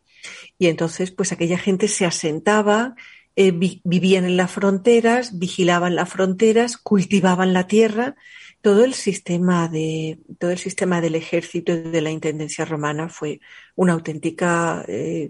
y 0.59 0.67
entonces 0.67 1.09
pues 1.09 1.31
aquella 1.31 1.57
gente 1.57 1.87
se 1.87 2.05
asentaba, 2.05 2.95
eh, 3.35 3.51
vivían 3.83 4.25
en 4.25 4.37
las 4.37 4.51
fronteras, 4.51 5.39
vigilaban 5.39 5.95
las 5.95 6.09
fronteras, 6.09 6.77
cultivaban 6.77 7.53
la 7.53 7.67
tierra 7.67 8.15
todo 8.63 8.85
el 8.85 8.93
sistema 8.93 9.67
de 9.67 10.19
todo 10.39 10.51
el 10.51 10.57
sistema 10.57 11.01
del 11.01 11.15
ejército 11.15 11.75
de 11.75 12.01
la 12.01 12.11
intendencia 12.11 12.63
romana 12.63 13.09
fue 13.09 13.41
una 13.75 13.91
auténtica 13.91 14.85
eh, 14.87 15.29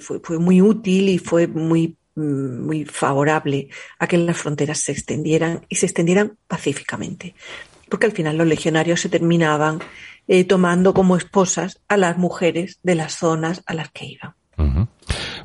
fue, 0.00 0.18
fue, 0.18 0.40
muy 0.40 0.60
útil 0.60 1.08
y 1.08 1.18
fue 1.18 1.46
muy 1.46 1.96
mm, 2.16 2.66
muy 2.66 2.84
favorable 2.84 3.68
a 4.00 4.08
que 4.08 4.18
las 4.18 4.36
fronteras 4.36 4.80
se 4.80 4.90
extendieran 4.90 5.64
y 5.68 5.76
se 5.76 5.86
extendieran 5.86 6.36
pacíficamente 6.48 7.36
porque 7.88 8.06
al 8.06 8.12
final 8.12 8.36
los 8.36 8.48
legionarios 8.48 9.00
se 9.00 9.08
terminaban 9.08 9.78
eh, 10.26 10.42
tomando 10.42 10.92
como 10.92 11.16
esposas 11.16 11.80
a 11.86 11.96
las 11.96 12.18
mujeres 12.18 12.80
de 12.82 12.96
las 12.96 13.14
zonas 13.14 13.62
a 13.66 13.74
las 13.74 13.92
que 13.92 14.06
iban 14.06 14.34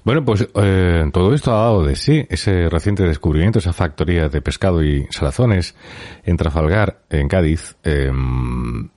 bueno, 0.08 0.24
pues 0.24 0.48
eh, 0.56 1.04
todo 1.12 1.34
esto 1.34 1.52
ha 1.52 1.64
dado 1.64 1.84
de 1.84 1.98
sí 1.98 2.26
ese 2.30 2.70
reciente 2.70 3.04
descubrimiento, 3.04 3.60
esa 3.60 3.74
factoría 3.74 4.30
de 4.30 4.42
pescado 4.42 4.82
y 4.82 5.06
salazones 5.10 5.76
en 6.24 6.38
Trafalgar, 6.38 7.04
en 7.10 7.28
Cádiz, 7.28 7.76
em, 7.84 8.88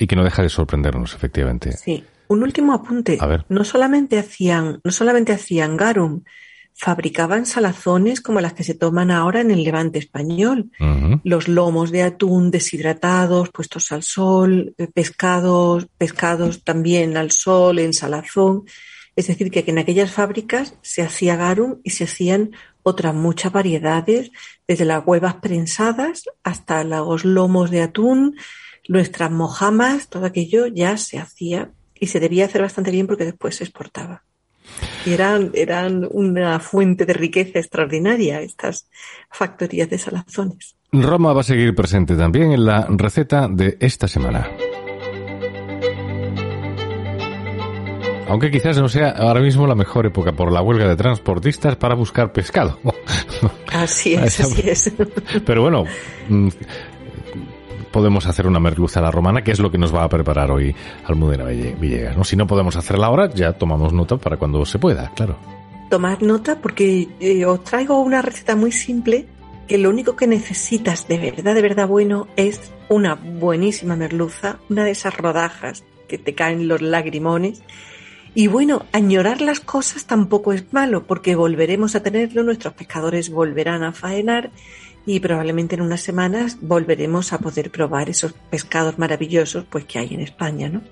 y 0.00 0.08
que 0.08 0.16
no 0.16 0.24
deja 0.24 0.42
de 0.42 0.48
sorprendernos, 0.48 1.14
efectivamente. 1.14 1.70
Sí. 1.70 2.02
Un 2.26 2.42
último 2.42 2.72
apunte. 2.72 3.18
A 3.20 3.28
ver. 3.28 3.44
No 3.48 3.62
solamente 3.62 4.18
hacían, 4.18 4.80
no 4.82 4.90
solamente 4.90 5.32
hacían 5.32 5.76
garum, 5.76 6.24
fabricaban 6.74 7.46
salazones 7.46 8.20
como 8.20 8.40
las 8.40 8.54
que 8.54 8.64
se 8.64 8.74
toman 8.74 9.12
ahora 9.12 9.42
en 9.42 9.52
el 9.52 9.62
levante 9.62 10.00
español. 10.00 10.72
Los 11.22 11.46
lomos 11.46 11.92
de 11.92 12.02
atún 12.02 12.50
deshidratados, 12.50 13.50
puestos 13.50 13.92
al 13.92 14.02
sol, 14.02 14.74
eh, 14.76 14.88
pescados, 14.92 15.86
pescados 15.96 16.64
también 16.64 17.16
al 17.16 17.30
sol, 17.30 17.78
en 17.78 17.92
salazón. 17.92 18.64
Es 19.18 19.26
decir, 19.26 19.50
que 19.50 19.64
en 19.66 19.78
aquellas 19.78 20.12
fábricas 20.12 20.76
se 20.80 21.02
hacía 21.02 21.34
garum 21.34 21.80
y 21.82 21.90
se 21.90 22.04
hacían 22.04 22.52
otras 22.84 23.12
muchas 23.12 23.50
variedades, 23.50 24.30
desde 24.68 24.84
las 24.84 25.04
huevas 25.04 25.34
prensadas 25.42 26.22
hasta 26.44 26.84
los 26.84 27.24
lomos 27.24 27.72
de 27.72 27.82
atún, 27.82 28.36
nuestras 28.86 29.32
mojamas, 29.32 30.08
todo 30.08 30.24
aquello 30.24 30.68
ya 30.68 30.96
se 30.98 31.18
hacía 31.18 31.72
y 31.98 32.06
se 32.06 32.20
debía 32.20 32.44
hacer 32.44 32.62
bastante 32.62 32.92
bien 32.92 33.08
porque 33.08 33.24
después 33.24 33.56
se 33.56 33.64
exportaba. 33.64 34.22
Y 35.04 35.14
eran, 35.14 35.50
eran 35.52 36.06
una 36.12 36.60
fuente 36.60 37.04
de 37.04 37.14
riqueza 37.14 37.58
extraordinaria 37.58 38.40
estas 38.40 38.88
factorías 39.32 39.90
de 39.90 39.98
salazones. 39.98 40.76
Roma 40.92 41.32
va 41.32 41.40
a 41.40 41.42
seguir 41.42 41.74
presente 41.74 42.14
también 42.14 42.52
en 42.52 42.64
la 42.64 42.86
receta 42.88 43.48
de 43.48 43.78
esta 43.80 44.06
semana. 44.06 44.48
Aunque 48.28 48.50
quizás 48.50 48.78
no 48.78 48.88
sea 48.88 49.10
ahora 49.10 49.40
mismo 49.40 49.66
la 49.66 49.74
mejor 49.74 50.06
época 50.06 50.32
por 50.32 50.52
la 50.52 50.60
huelga 50.60 50.86
de 50.86 50.96
transportistas 50.96 51.76
para 51.76 51.94
buscar 51.94 52.32
pescado. 52.32 52.78
Así 53.72 54.14
es, 54.14 54.40
así 54.40 54.68
es. 54.68 54.92
Pero 55.46 55.62
bueno, 55.62 55.84
mm, 56.28 56.48
podemos 57.92 58.26
hacer 58.26 58.46
una 58.46 58.58
merluza 58.58 59.00
a 59.00 59.02
la 59.02 59.10
romana, 59.10 59.42
que 59.42 59.52
es 59.52 59.58
lo 59.58 59.70
que 59.70 59.78
nos 59.78 59.94
va 59.94 60.04
a 60.04 60.08
preparar 60.08 60.50
hoy 60.50 60.74
Almudena 61.04 61.44
Villegas. 61.44 62.16
¿no? 62.16 62.24
Si 62.24 62.36
no 62.36 62.46
podemos 62.46 62.76
hacerla 62.76 63.06
ahora, 63.06 63.30
ya 63.32 63.52
tomamos 63.52 63.92
nota 63.92 64.16
para 64.16 64.36
cuando 64.36 64.64
se 64.64 64.78
pueda, 64.78 65.10
claro. 65.14 65.36
Tomad 65.90 66.20
nota 66.20 66.60
porque 66.60 67.08
eh, 67.20 67.44
os 67.44 67.64
traigo 67.64 68.00
una 68.00 68.20
receta 68.20 68.56
muy 68.56 68.72
simple 68.72 69.26
que 69.66 69.78
lo 69.78 69.90
único 69.90 70.16
que 70.16 70.26
necesitas 70.26 71.08
de 71.08 71.18
verdad, 71.18 71.54
de 71.54 71.62
verdad 71.62 71.86
bueno 71.86 72.26
es 72.36 72.72
una 72.88 73.14
buenísima 73.14 73.96
merluza, 73.96 74.58
una 74.68 74.84
de 74.84 74.90
esas 74.90 75.16
rodajas 75.16 75.84
que 76.08 76.18
te 76.18 76.34
caen 76.34 76.68
los 76.68 76.80
lagrimones 76.80 77.62
y 78.38 78.46
bueno, 78.46 78.86
añorar 78.92 79.40
las 79.40 79.58
cosas 79.58 80.04
tampoco 80.04 80.52
es 80.52 80.72
malo, 80.72 81.08
porque 81.08 81.34
volveremos 81.34 81.96
a 81.96 82.04
tenerlo, 82.04 82.44
nuestros 82.44 82.72
pescadores 82.72 83.30
volverán 83.30 83.82
a 83.82 83.92
faenar 83.92 84.52
y 85.04 85.18
probablemente 85.18 85.74
en 85.74 85.80
unas 85.80 86.02
semanas 86.02 86.56
volveremos 86.60 87.32
a 87.32 87.38
poder 87.38 87.72
probar 87.72 88.08
esos 88.08 88.34
pescados 88.48 88.96
maravillosos 88.96 89.64
pues 89.68 89.86
que 89.86 89.98
hay 89.98 90.14
en 90.14 90.20
España, 90.20 90.68
¿no? 90.68 90.82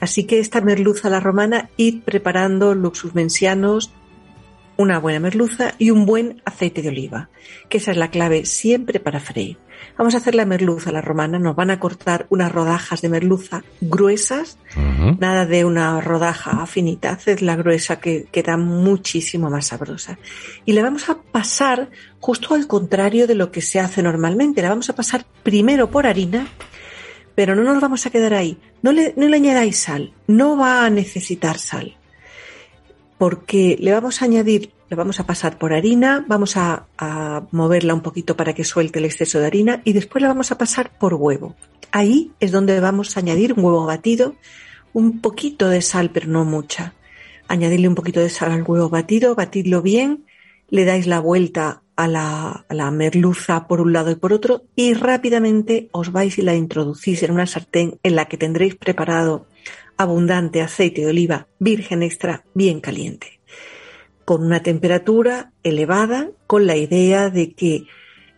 Así 0.00 0.24
que 0.24 0.38
esta 0.38 0.60
merluza 0.60 1.08
a 1.08 1.12
la 1.12 1.20
romana, 1.20 1.70
id 1.78 2.02
preparando 2.02 2.74
luxus 2.74 3.14
mensianos, 3.14 3.90
una 4.76 4.98
buena 4.98 5.20
merluza 5.20 5.74
y 5.78 5.90
un 5.90 6.06
buen 6.06 6.42
aceite 6.44 6.82
de 6.82 6.88
oliva, 6.88 7.28
que 7.68 7.78
esa 7.78 7.90
es 7.90 7.96
la 7.96 8.10
clave 8.10 8.44
siempre 8.44 9.00
para 9.00 9.20
freír. 9.20 9.58
Vamos 9.98 10.14
a 10.14 10.18
hacer 10.18 10.34
la 10.34 10.44
merluza 10.44 10.92
la 10.92 11.00
romana, 11.00 11.38
nos 11.38 11.56
van 11.56 11.70
a 11.70 11.80
cortar 11.80 12.26
unas 12.28 12.52
rodajas 12.52 13.02
de 13.02 13.08
merluza 13.08 13.62
gruesas, 13.80 14.58
nada 15.18 15.46
de 15.46 15.64
una 15.64 16.00
rodaja 16.00 16.66
finita, 16.66 17.10
haced 17.10 17.40
la 17.40 17.56
gruesa 17.56 18.00
que 18.00 18.24
queda 18.30 18.56
muchísimo 18.56 19.50
más 19.50 19.68
sabrosa. 19.68 20.18
Y 20.64 20.72
la 20.72 20.82
vamos 20.82 21.08
a 21.08 21.16
pasar 21.16 21.90
justo 22.20 22.54
al 22.54 22.66
contrario 22.66 23.26
de 23.26 23.34
lo 23.34 23.50
que 23.50 23.62
se 23.62 23.80
hace 23.80 24.02
normalmente, 24.02 24.62
la 24.62 24.70
vamos 24.70 24.90
a 24.90 24.94
pasar 24.94 25.24
primero 25.42 25.90
por 25.90 26.06
harina, 26.06 26.46
pero 27.34 27.54
no 27.54 27.62
nos 27.62 27.80
vamos 27.80 28.06
a 28.06 28.10
quedar 28.10 28.34
ahí. 28.34 28.58
No 28.82 28.92
le, 28.92 29.14
no 29.16 29.28
le 29.28 29.36
añadáis 29.36 29.78
sal, 29.78 30.12
no 30.26 30.56
va 30.56 30.84
a 30.84 30.90
necesitar 30.90 31.58
sal 31.58 31.96
porque 33.18 33.76
le 33.80 33.92
vamos 33.92 34.20
a 34.20 34.26
añadir, 34.26 34.72
le 34.90 34.96
vamos 34.96 35.20
a 35.20 35.26
pasar 35.26 35.58
por 35.58 35.72
harina, 35.72 36.24
vamos 36.28 36.56
a, 36.56 36.86
moverla 37.50 37.94
un 37.94 38.02
poquito 38.02 38.36
para 38.36 38.52
que 38.52 38.64
suelte 38.64 38.98
el 38.98 39.06
exceso 39.06 39.38
de 39.38 39.46
harina 39.46 39.80
y 39.84 39.92
después 39.92 40.22
la 40.22 40.28
vamos 40.28 40.52
a 40.52 40.58
pasar 40.58 40.90
por 40.98 41.14
huevo. 41.14 41.56
Ahí 41.92 42.32
es 42.40 42.52
donde 42.52 42.78
vamos 42.80 43.16
a 43.16 43.20
añadir 43.20 43.54
un 43.54 43.64
huevo 43.64 43.86
batido, 43.86 44.34
un 44.92 45.20
poquito 45.20 45.68
de 45.68 45.82
sal, 45.82 46.10
pero 46.10 46.28
no 46.28 46.44
mucha. 46.44 46.94
Añadirle 47.48 47.88
un 47.88 47.94
poquito 47.94 48.20
de 48.20 48.28
sal 48.28 48.52
al 48.52 48.62
huevo 48.62 48.88
batido, 48.88 49.34
batidlo 49.34 49.82
bien, 49.82 50.24
le 50.68 50.84
dais 50.84 51.06
la 51.06 51.20
vuelta 51.20 51.82
a 51.94 52.08
la, 52.08 52.66
a 52.68 52.74
la 52.74 52.90
merluza 52.90 53.66
por 53.66 53.80
un 53.80 53.92
lado 53.92 54.10
y 54.10 54.16
por 54.16 54.32
otro 54.32 54.64
y 54.74 54.92
rápidamente 54.92 55.88
os 55.92 56.12
vais 56.12 56.36
y 56.36 56.42
la 56.42 56.54
introducís 56.54 57.22
en 57.22 57.30
una 57.30 57.46
sartén 57.46 57.98
en 58.02 58.16
la 58.16 58.26
que 58.26 58.36
tendréis 58.36 58.74
preparado 58.74 59.46
abundante 59.96 60.62
aceite 60.62 61.02
de 61.02 61.08
oliva 61.08 61.48
virgen 61.58 62.02
extra 62.02 62.44
bien 62.54 62.80
caliente, 62.80 63.40
con 64.24 64.44
una 64.44 64.62
temperatura 64.62 65.52
elevada, 65.62 66.30
con 66.46 66.66
la 66.66 66.76
idea 66.76 67.30
de 67.30 67.52
que 67.52 67.86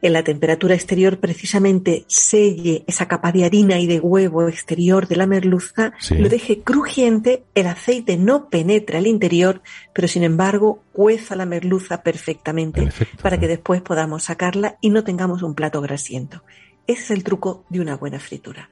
en 0.00 0.12
la 0.12 0.22
temperatura 0.22 0.74
exterior 0.74 1.18
precisamente 1.18 2.04
selle 2.06 2.84
esa 2.86 3.08
capa 3.08 3.32
de 3.32 3.44
harina 3.44 3.80
y 3.80 3.86
de 3.86 3.98
huevo 3.98 4.48
exterior 4.48 5.08
de 5.08 5.16
la 5.16 5.26
merluza, 5.26 5.92
lo 6.10 6.28
deje 6.28 6.60
crujiente, 6.60 7.44
el 7.54 7.66
aceite 7.66 8.16
no 8.16 8.48
penetra 8.48 8.98
el 8.98 9.06
interior, 9.06 9.60
pero 9.92 10.06
sin 10.06 10.22
embargo 10.22 10.84
cueza 10.92 11.34
la 11.34 11.46
merluza 11.46 12.02
perfectamente 12.02 12.88
para 13.22 13.38
que 13.38 13.48
después 13.48 13.82
podamos 13.82 14.24
sacarla 14.24 14.78
y 14.80 14.90
no 14.90 15.02
tengamos 15.02 15.42
un 15.42 15.54
plato 15.54 15.80
grasiento. 15.80 16.44
Ese 16.86 17.02
es 17.02 17.10
el 17.10 17.24
truco 17.24 17.64
de 17.68 17.80
una 17.80 17.96
buena 17.96 18.20
fritura 18.20 18.70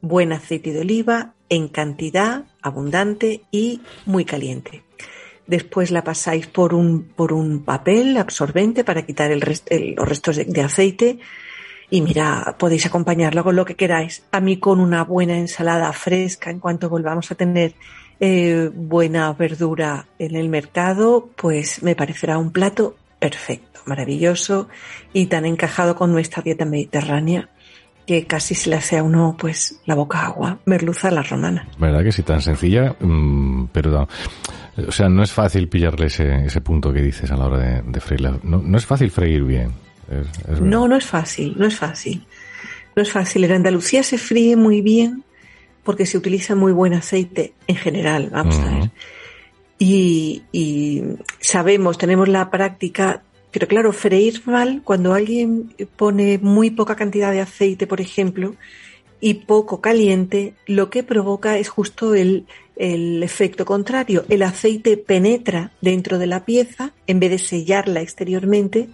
buen 0.00 0.32
aceite 0.32 0.72
de 0.72 0.80
oliva 0.80 1.34
en 1.48 1.68
cantidad 1.68 2.44
abundante 2.62 3.42
y 3.50 3.82
muy 4.06 4.24
caliente. 4.24 4.82
Después 5.46 5.90
la 5.90 6.04
pasáis 6.04 6.46
por 6.46 6.74
un, 6.74 7.02
por 7.02 7.32
un 7.32 7.64
papel 7.64 8.16
absorbente 8.16 8.84
para 8.84 9.02
quitar 9.02 9.32
el 9.32 9.40
los 9.40 10.08
restos 10.08 10.36
de, 10.36 10.62
aceite. 10.62 11.18
Y 11.90 12.02
mira, 12.02 12.54
podéis 12.56 12.86
acompañarlo 12.86 13.42
con 13.42 13.56
lo 13.56 13.64
que 13.64 13.74
queráis. 13.74 14.22
A 14.30 14.40
mí 14.40 14.58
con 14.58 14.78
una 14.78 15.02
buena 15.02 15.36
ensalada 15.36 15.92
fresca 15.92 16.50
en 16.50 16.60
cuanto 16.60 16.88
volvamos 16.88 17.32
a 17.32 17.34
tener 17.34 17.74
eh, 18.20 18.70
buena 18.72 19.32
verdura 19.32 20.06
en 20.20 20.36
el 20.36 20.48
mercado, 20.48 21.30
pues 21.34 21.82
me 21.82 21.96
parecerá 21.96 22.38
un 22.38 22.52
plato 22.52 22.94
perfecto, 23.18 23.80
maravilloso 23.86 24.68
y 25.12 25.26
tan 25.26 25.46
encajado 25.46 25.96
con 25.96 26.12
nuestra 26.12 26.42
dieta 26.42 26.64
mediterránea 26.64 27.48
que 28.06 28.26
casi 28.26 28.54
se 28.54 28.70
le 28.70 28.76
hace 28.76 28.98
a 28.98 29.02
uno 29.02 29.36
pues 29.38 29.80
la 29.86 29.94
boca 29.94 30.24
agua, 30.24 30.58
merluza 30.64 31.10
la 31.10 31.22
romana. 31.22 31.68
¿Verdad 31.78 32.02
que 32.02 32.12
sí, 32.12 32.22
tan 32.22 32.42
sencilla? 32.42 32.94
Mm, 33.00 33.66
pero, 33.72 34.08
o 34.86 34.92
sea, 34.92 35.08
no 35.08 35.22
es 35.22 35.32
fácil 35.32 35.68
pillarle 35.68 36.06
ese, 36.06 36.46
ese 36.46 36.60
punto 36.60 36.92
que 36.92 37.02
dices 37.02 37.30
a 37.30 37.36
la 37.36 37.46
hora 37.46 37.58
de, 37.58 37.82
de 37.82 38.00
freírla. 38.00 38.38
No, 38.42 38.58
no, 38.58 38.78
es 38.78 38.86
fácil 38.86 39.10
freír 39.10 39.44
bien. 39.44 39.72
no, 40.60 40.88
no 40.88 40.96
es 40.96 41.06
fácil, 41.06 41.54
no 41.56 41.66
es 41.66 41.76
fácil. 41.76 42.26
No 42.96 43.02
es 43.02 43.12
fácil. 43.12 43.44
En 43.44 43.52
Andalucía 43.52 44.02
se 44.02 44.18
fríe 44.18 44.56
muy 44.56 44.80
bien 44.80 45.24
porque 45.84 46.06
se 46.06 46.18
utiliza 46.18 46.54
muy 46.54 46.72
buen 46.72 46.94
aceite 46.94 47.54
en 47.66 47.76
general, 47.76 48.30
vamos 48.30 48.58
a 48.58 48.64
ver. 48.64 48.90
Y, 49.78 50.42
y, 50.52 51.02
sabemos, 51.40 51.96
tenemos 51.96 52.28
la 52.28 52.50
práctica 52.50 53.22
pero 53.50 53.66
claro, 53.66 53.92
freír 53.92 54.42
mal, 54.46 54.82
cuando 54.84 55.12
alguien 55.12 55.74
pone 55.96 56.38
muy 56.38 56.70
poca 56.70 56.96
cantidad 56.96 57.32
de 57.32 57.40
aceite, 57.40 57.86
por 57.86 58.00
ejemplo, 58.00 58.54
y 59.20 59.34
poco 59.34 59.80
caliente, 59.80 60.54
lo 60.66 60.88
que 60.88 61.02
provoca 61.02 61.58
es 61.58 61.68
justo 61.68 62.14
el, 62.14 62.46
el 62.76 63.22
efecto 63.22 63.66
contrario. 63.66 64.24
El 64.30 64.42
aceite 64.42 64.96
penetra 64.96 65.72
dentro 65.82 66.18
de 66.18 66.26
la 66.26 66.46
pieza 66.46 66.92
en 67.06 67.20
vez 67.20 67.30
de 67.30 67.38
sellarla 67.38 68.00
exteriormente, 68.00 68.88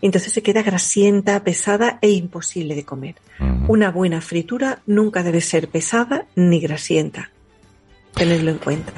entonces 0.00 0.32
se 0.32 0.42
queda 0.42 0.62
grasienta, 0.62 1.44
pesada 1.44 1.98
e 2.00 2.10
imposible 2.10 2.74
de 2.74 2.84
comer. 2.84 3.16
Una 3.68 3.90
buena 3.90 4.22
fritura 4.22 4.80
nunca 4.86 5.22
debe 5.22 5.42
ser 5.42 5.68
pesada 5.68 6.24
ni 6.34 6.60
grasienta. 6.60 7.30
Tenedlo 8.14 8.52
en 8.52 8.58
cuenta. 8.58 8.92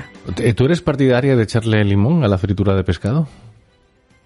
¿Tú 0.54 0.64
eres 0.66 0.80
partidaria 0.80 1.34
de 1.34 1.42
echarle 1.42 1.82
limón 1.82 2.22
a 2.22 2.28
la 2.28 2.38
fritura 2.38 2.76
de 2.76 2.84
pescado? 2.84 3.26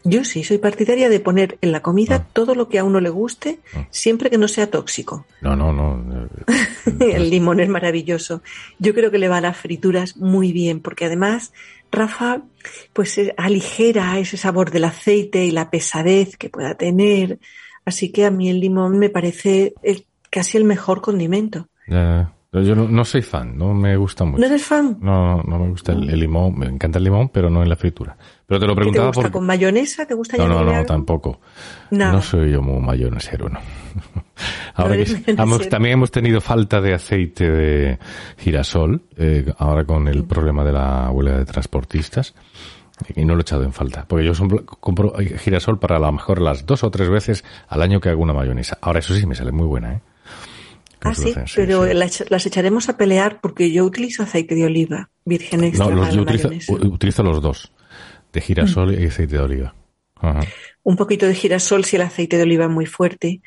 Yo 0.05 0.25
sí, 0.25 0.43
soy 0.43 0.59
partidaria 0.59 1.09
de 1.09 1.21
poner 1.21 1.59
en 1.61 1.73
la 1.73 1.81
comida 1.81 2.17
ah. 2.17 2.27
todo 2.33 2.55
lo 2.55 2.69
que 2.69 2.79
a 2.79 2.85
uno 2.85 3.01
le 3.01 3.11
guste, 3.11 3.61
ah. 3.75 3.87
siempre 3.91 4.31
que 4.31 4.39
no 4.39 4.49
sea 4.49 4.71
tóxico. 4.71 5.27
No, 5.41 5.55
no, 5.55 5.73
no. 5.73 6.29
el 7.01 7.31
limón 7.31 7.61
es 7.61 7.69
maravilloso. 7.69 8.43
Yo 8.79 8.95
creo 8.95 9.11
que 9.11 9.19
le 9.19 9.29
va 9.29 9.39
a 9.39 9.43
las 9.43 9.57
frituras 9.57 10.17
muy 10.17 10.53
bien, 10.53 10.81
porque 10.81 11.05
además, 11.05 11.53
Rafa, 11.91 12.43
pues 12.93 13.17
eh, 13.19 13.35
aligera 13.37 14.19
ese 14.19 14.37
sabor 14.37 14.71
del 14.71 14.85
aceite 14.85 15.45
y 15.45 15.51
la 15.51 15.71
pesadez 15.71 16.37
que 16.37 16.49
pueda 16.49 16.75
tener. 16.75 17.39
Así 17.85 18.11
que 18.11 18.25
a 18.25 18.31
mí 18.31 18.51
el 18.51 18.61
limón 18.61 18.99
me 18.99 19.11
parece 19.11 19.75
casi 20.31 20.57
el 20.57 20.65
mejor 20.65 21.01
condimento. 21.01 21.69
Yo 22.53 22.75
no, 22.75 23.05
soy 23.07 23.23
fan, 23.23 23.57
no 23.57 23.73
me 23.73 23.97
gusta 23.97 24.27
mucho. 24.27 24.39
¿No 24.39 24.47
eres 24.47 24.63
fan? 24.63 24.99
No, 25.01 25.43
no 25.43 25.59
me 25.59 25.71
gusta 25.71 25.93
el, 25.93 26.21
limón, 26.21 26.59
me 26.59 26.67
encanta 26.67 26.99
el 26.99 27.05
limón, 27.05 27.31
pero 27.31 27.49
no 27.49 27.63
en 27.63 27.69
la 27.71 27.77
fritura. 27.77 28.15
Pero 28.47 28.61
te 28.61 28.67
lo 28.67 28.75
preguntaba 28.75 29.11
¿Te 29.11 29.17
gusta 29.17 29.33
con 29.33 29.47
mayonesa? 29.47 30.05
¿Te 30.05 30.13
gusta 30.13 30.37
No, 30.37 30.47
no, 30.47 30.63
no, 30.63 30.85
tampoco. 30.85 31.41
No. 31.93 32.21
soy 32.21 32.53
yo 32.53 32.61
muy 32.61 32.79
mayonesero, 32.79 33.49
no. 33.49 33.59
ahora 34.75 34.97
también 35.71 35.95
hemos 35.95 36.11
tenido 36.11 36.43
falta 36.43 36.83
de 36.83 36.93
aceite 36.93 37.51
de 37.51 37.99
girasol, 38.37 39.01
eh, 39.17 39.51
ahora 39.57 39.87
con 39.87 40.07
el 40.07 40.25
problema 40.25 40.63
de 40.63 40.73
la 40.73 41.11
huelga 41.11 41.39
de 41.39 41.47
transportistas. 41.47 42.35
Y 43.17 43.25
no 43.25 43.33
lo 43.33 43.41
he 43.41 43.43
echado 43.43 43.65
en 43.65 43.73
falta, 43.73 44.05
porque 44.07 44.27
yo 44.27 44.33
compro 44.79 45.15
girasol 45.39 45.79
para 45.79 45.97
a 45.97 46.01
lo 46.01 46.13
mejor 46.13 46.43
las 46.43 46.67
dos 46.67 46.85
o 46.85 46.91
tres 46.91 47.09
veces 47.09 47.45
al 47.67 47.81
año 47.81 47.99
que 47.99 48.11
hago 48.11 48.23
una 48.23 48.35
mayonesa. 48.35 48.77
Ahora 48.83 48.99
eso 48.99 49.15
sí 49.15 49.27
me 49.27 49.35
sale 49.35 49.53
muy 49.53 49.67
buena, 49.67 49.95
¿eh? 49.95 50.01
Ah, 51.05 51.15
sí, 51.15 51.35
pero 51.57 51.85
Las, 51.87 52.47
echaremos 52.47 52.89
a 52.89 52.97
pelear 52.97 53.41
porque 53.41 53.73
yo 53.73 53.85
utilizo 53.85 54.23
aceite 54.23 54.55
de 54.55 54.65
oliva 54.65 55.11
virgen 55.25 55.65
extra. 55.65 55.87
No, 55.87 56.11
yo 56.11 56.23
utilizo, 56.23 57.23
los 57.23 57.43
dos, 57.43 57.73
de 58.33 58.41
girasol 58.41 58.99
y 58.99 59.07
aceite 59.07 59.37
de 59.37 59.43
oliva. 59.43 59.75
Un 60.85 60.97
poquito 60.97 61.27
de 61.27 61.35
girasol 61.35 61.85
si 61.85 61.97
el 61.97 62.03
aceite 62.03 62.37
de 62.37 62.45
oliva 62.45 62.65
es 62.65 62.71
muy 62.71 62.87
fuerte, 62.87 63.41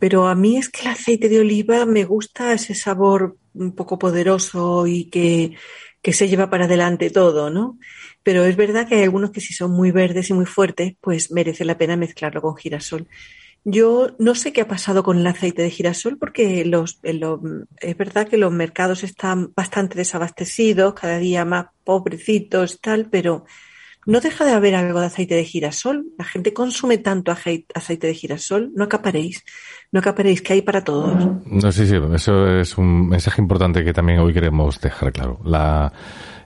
pero 0.00 0.26
a 0.26 0.34
mí 0.34 0.56
es 0.56 0.68
que 0.68 0.82
el 0.82 0.88
aceite 0.88 1.28
de 1.28 1.40
oliva 1.40 1.86
me 1.86 2.04
gusta 2.04 2.52
ese 2.52 2.74
sabor 2.74 3.36
un 3.54 3.74
poco 3.74 3.98
poderoso 3.98 4.86
y 4.86 5.04
que, 5.04 5.56
que 6.02 6.12
se 6.12 6.28
lleva 6.28 6.50
para 6.50 6.64
adelante 6.64 7.10
todo, 7.10 7.50
¿no? 7.50 7.78
Pero 8.22 8.44
es 8.44 8.56
verdad 8.56 8.88
que 8.88 8.96
hay 8.96 9.02
algunos 9.04 9.30
que 9.30 9.40
si 9.40 9.54
son 9.54 9.70
muy 9.70 9.92
verdes 9.92 10.30
y 10.30 10.34
muy 10.34 10.46
fuertes, 10.46 10.94
pues 11.00 11.30
merece 11.30 11.64
la 11.64 11.78
pena 11.78 11.96
mezclarlo 11.96 12.42
con 12.42 12.56
girasol. 12.56 13.06
Yo 13.68 14.14
no 14.20 14.36
sé 14.36 14.52
qué 14.52 14.60
ha 14.60 14.68
pasado 14.68 15.02
con 15.02 15.18
el 15.18 15.26
aceite 15.26 15.60
de 15.60 15.70
girasol 15.70 16.18
porque 16.18 16.64
los, 16.64 17.00
es 17.02 17.96
verdad 17.96 18.28
que 18.28 18.36
los 18.36 18.52
mercados 18.52 19.02
están 19.02 19.52
bastante 19.56 19.98
desabastecidos, 19.98 20.94
cada 20.94 21.18
día 21.18 21.44
más 21.44 21.66
pobrecitos 21.82 22.80
tal, 22.80 23.10
pero 23.10 23.44
no 24.06 24.20
deja 24.20 24.44
de 24.44 24.52
haber 24.52 24.76
algo 24.76 25.00
de 25.00 25.06
aceite 25.06 25.34
de 25.34 25.44
girasol. 25.44 26.06
La 26.16 26.24
gente 26.24 26.54
consume 26.54 26.98
tanto 26.98 27.32
aceite 27.32 28.06
de 28.06 28.14
girasol, 28.14 28.70
no 28.72 28.84
acaparéis, 28.84 29.42
no 29.92 30.00
acaparéis 30.00 30.42
que 30.42 30.54
hay 30.54 30.62
para 30.62 30.82
todos. 30.82 31.14
No, 31.46 31.72
sí, 31.72 31.86
sí, 31.86 31.96
eso 32.14 32.46
es 32.58 32.76
un 32.78 33.08
mensaje 33.08 33.40
importante 33.40 33.84
que 33.84 33.92
también 33.92 34.18
hoy 34.20 34.32
queremos 34.32 34.80
dejar 34.80 35.12
claro. 35.12 35.40
La, 35.44 35.92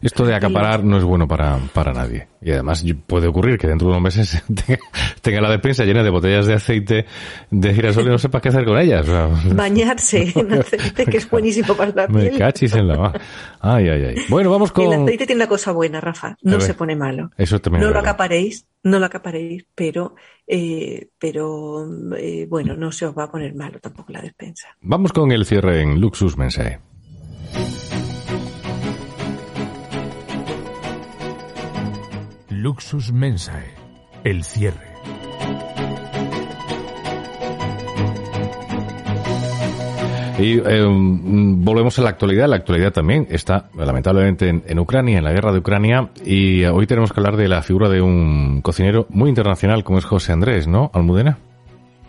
esto 0.03 0.25
de 0.25 0.35
acaparar 0.35 0.83
no 0.83 0.97
es 0.97 1.05
bueno 1.05 1.29
para, 1.29 1.59
para 1.75 1.93
nadie. 1.93 2.29
Y 2.41 2.53
además 2.53 2.83
puede 3.07 3.27
ocurrir 3.27 3.59
que 3.59 3.67
dentro 3.67 3.89
de 3.89 3.93
unos 3.93 4.03
meses 4.03 4.43
tenga, 5.21 5.41
la 5.43 5.51
despensa 5.51 5.85
llena 5.85 6.03
de 6.03 6.09
botellas 6.09 6.47
de 6.47 6.55
aceite 6.55 7.05
de 7.51 7.75
girasol 7.75 8.07
y 8.07 8.11
no 8.11 8.19
sepa 8.19 8.41
qué 8.41 8.49
hacer 8.49 8.65
con 8.65 8.79
ellas. 8.79 9.07
Bañarse 9.55 10.33
en 10.35 10.53
aceite, 10.59 11.05
que 11.05 11.19
es 11.19 11.29
buenísimo 11.29 11.75
para 11.75 11.93
la 11.93 12.09
piel. 12.09 12.33
Me 12.33 12.39
cachis 12.39 12.75
en 12.75 12.89
la. 12.89 13.13
Ay, 13.61 13.89
ay, 13.89 14.05
ay. 14.05 14.15
Bueno, 14.31 14.51
vamos 14.51 14.73
con... 14.73 14.91
El 14.91 15.03
aceite 15.03 15.27
tiene 15.27 15.43
una 15.43 15.49
cosa 15.49 15.73
buena, 15.73 16.01
Rafa. 16.01 16.37
No 16.43 16.61
se 16.61 16.73
pone 16.73 16.97
malo. 16.97 17.31
Eso 17.37 17.61
también 17.61 17.85
No 17.85 17.91
lo 17.91 17.99
acaparéis, 17.99 18.67
no 18.83 18.99
lo 18.99 19.07
acaparéis, 19.07 19.67
pero, 19.75 20.15
eh, 20.53 21.11
pero 21.17 21.87
eh, 22.17 22.45
bueno, 22.49 22.75
no 22.75 22.91
se 22.91 23.07
os 23.07 23.17
va 23.17 23.25
a 23.25 23.31
poner 23.31 23.55
malo 23.55 23.79
tampoco 23.79 24.13
la 24.13 24.21
despensa. 24.21 24.69
Vamos 24.81 25.13
con 25.13 25.31
el 25.31 25.47
cierre 25.47 25.81
en 25.81 26.01
Luxus 26.01 26.37
Mensae. 26.37 26.81
Luxus 32.49 33.13
Mensae 33.13 33.75
el 34.25 34.43
cierre. 34.43 34.90
Y 40.41 40.59
eh, 40.59 40.87
volvemos 40.89 41.99
a 41.99 42.03
la 42.03 42.09
actualidad. 42.09 42.49
La 42.49 42.57
actualidad 42.57 42.93
también 42.93 43.27
está, 43.31 43.69
lamentablemente, 43.77 44.49
en, 44.49 44.79
Ucrania, 44.79 45.19
en 45.19 45.25
la 45.25 45.33
guerra 45.33 45.53
de 45.53 45.59
Ucrania. 45.59 46.11
Y 46.25 46.65
hoy 46.65 46.87
tenemos 46.87 47.13
que 47.13 47.21
hablar 47.21 47.37
de 47.37 47.47
la 47.47 47.63
figura 47.63 47.91
de 47.91 48.01
un 48.01 48.63
cocinero 48.63 49.07
muy 49.11 49.29
internacional 49.29 49.85
como 49.85 49.99
es 49.99 50.07
José 50.07 50.33
Andrés, 50.33 50.67
¿no, 50.67 50.91
Almudena? 50.95 51.39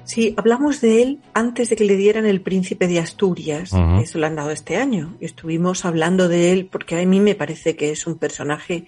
Sí, 0.06 0.34
hablamos 0.38 0.82
de 0.82 1.04
él 1.04 1.20
antes 1.34 1.70
de 1.70 1.76
que 1.76 1.84
le 1.84 1.96
dieran 1.96 2.26
el 2.26 2.42
príncipe 2.42 2.88
de 2.88 3.00
Asturias. 3.00 3.74
Eso 4.02 4.18
lo 4.18 4.28
han 4.28 4.36
dado 4.36 4.52
este 4.52 4.78
año. 4.78 5.14
Estuvimos 5.20 5.86
hablando 5.86 6.28
de 6.28 6.54
él 6.54 6.70
porque 6.72 7.00
a 7.00 7.06
mí 7.06 7.20
me 7.20 7.36
parece 7.36 7.76
que 7.76 7.92
es 7.92 8.08
un 8.08 8.16
personaje 8.16 8.86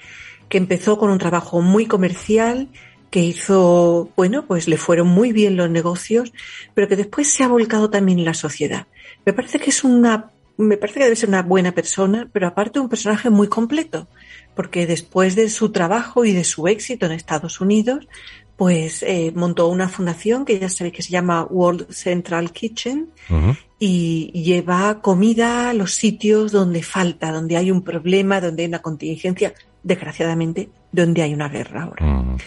que 0.49 0.57
empezó 0.57 0.97
con 0.97 1.09
un 1.09 1.19
trabajo 1.19 1.61
muy 1.61 1.85
comercial, 1.85 2.69
que 3.13 3.19
hizo, 3.19 4.09
bueno, 4.15 4.47
pues 4.47 4.67
le 4.67 4.75
fueron 4.75 5.07
muy 5.07 5.33
bien 5.33 5.55
los 5.55 5.69
negocios, 5.69 6.33
pero 6.73 6.87
que 6.87 6.95
después 6.95 7.31
se 7.31 7.43
ha 7.43 7.47
volcado 7.47 7.91
también 7.91 8.17
en 8.17 8.25
la 8.25 8.33
sociedad. 8.33 8.87
Me 9.23 9.33
parece 9.33 9.59
que 9.59 9.69
es 9.69 9.83
una, 9.83 10.31
me 10.57 10.77
parece 10.77 10.97
que 10.97 11.03
debe 11.03 11.15
ser 11.15 11.29
una 11.29 11.43
buena 11.43 11.73
persona, 11.73 12.27
pero 12.33 12.47
aparte 12.47 12.79
un 12.79 12.89
personaje 12.89 13.29
muy 13.29 13.49
completo, 13.49 14.07
porque 14.55 14.87
después 14.87 15.35
de 15.35 15.49
su 15.49 15.71
trabajo 15.71 16.25
y 16.25 16.31
de 16.31 16.43
su 16.43 16.67
éxito 16.67 17.05
en 17.05 17.11
Estados 17.11 17.61
Unidos, 17.61 18.07
pues 18.57 19.03
eh, 19.03 19.31
montó 19.35 19.67
una 19.67 19.89
fundación 19.89 20.43
que 20.43 20.57
ya 20.57 20.69
sabéis 20.69 20.95
que 20.95 21.03
se 21.03 21.11
llama 21.11 21.43
World 21.43 21.91
Central 21.91 22.51
Kitchen 22.51 23.09
y 23.77 24.31
lleva 24.43 25.01
comida 25.01 25.69
a 25.69 25.73
los 25.73 25.93
sitios 25.93 26.51
donde 26.51 26.81
falta, 26.81 27.31
donde 27.31 27.57
hay 27.57 27.69
un 27.69 27.83
problema, 27.83 28.41
donde 28.41 28.63
hay 28.63 28.69
una 28.69 28.81
contingencia, 28.81 29.53
desgraciadamente, 29.83 30.69
donde 30.91 31.21
hay 31.21 31.35
una 31.35 31.49
guerra 31.49 31.83
ahora. 31.83 32.37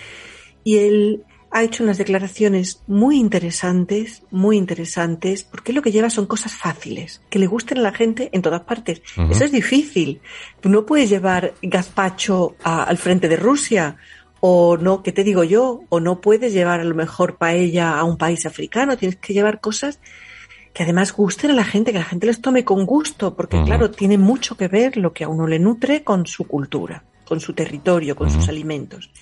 Y 0.67 0.79
él 0.79 1.25
ha 1.53 1.63
hecho 1.63 1.85
unas 1.85 1.97
declaraciones 1.97 2.83
muy 2.89 3.21
interesantes, 3.21 4.25
muy 4.33 4.57
interesantes, 4.57 5.45
porque 5.45 5.73
lo 5.73 5.81
que 5.81 5.93
lleva 5.93 6.11
son 6.11 6.27
cosas 6.27 6.55
fáciles, 6.55 7.23
que 7.31 7.39
le 7.39 7.47
gusten 7.47 7.79
a 7.79 7.83
la 7.83 7.93
gente 7.93 8.31
en 8.33 8.43
todas 8.43 8.63
partes. 8.63 9.01
Eso 9.31 9.45
es 9.45 9.53
difícil. 9.53 10.21
Tú 10.61 10.69
no 10.69 10.85
puedes 10.85 11.09
llevar 11.09 11.55
gazpacho 11.63 12.57
al 12.65 12.99
frente 12.99 13.29
de 13.29 13.37
Rusia, 13.37 13.97
o 14.41 14.77
no, 14.77 15.05
¿qué 15.05 15.13
te 15.13 15.23
digo 15.23 15.45
yo? 15.45 15.83
O 15.89 16.01
no 16.01 16.21
puedes 16.21 16.53
llevar 16.53 16.81
a 16.81 16.85
lo 16.85 16.97
mejor 16.97 17.37
paella 17.37 17.97
a 17.97 18.03
un 18.03 18.19
país 18.19 18.45
africano, 18.45 18.97
tienes 18.97 19.15
que 19.15 19.35
llevar 19.35 19.61
cosas 19.61 20.01
que 20.75 20.83
además 20.83 21.13
gusten 21.13 21.53
a 21.53 21.55
la 21.55 21.65
gente, 21.65 21.93
que 21.93 21.99
la 21.99 22.05
gente 22.05 22.27
les 22.27 22.41
tome 22.41 22.65
con 22.65 22.87
gusto, 22.87 23.37
porque 23.37 23.63
claro, 23.63 23.93
tiene 23.93 24.19
mucho 24.19 24.57
que 24.57 24.67
ver 24.67 24.97
lo 24.97 25.13
que 25.13 25.23
a 25.23 25.29
uno 25.29 25.47
le 25.47 25.61
nutre 25.61 26.03
con 26.03 26.27
su 26.27 26.45
cultura, 26.45 27.05
con 27.25 27.39
su 27.39 27.53
territorio, 27.53 28.17
con 28.17 28.31
sus 28.31 28.49
alimentos 28.49 29.13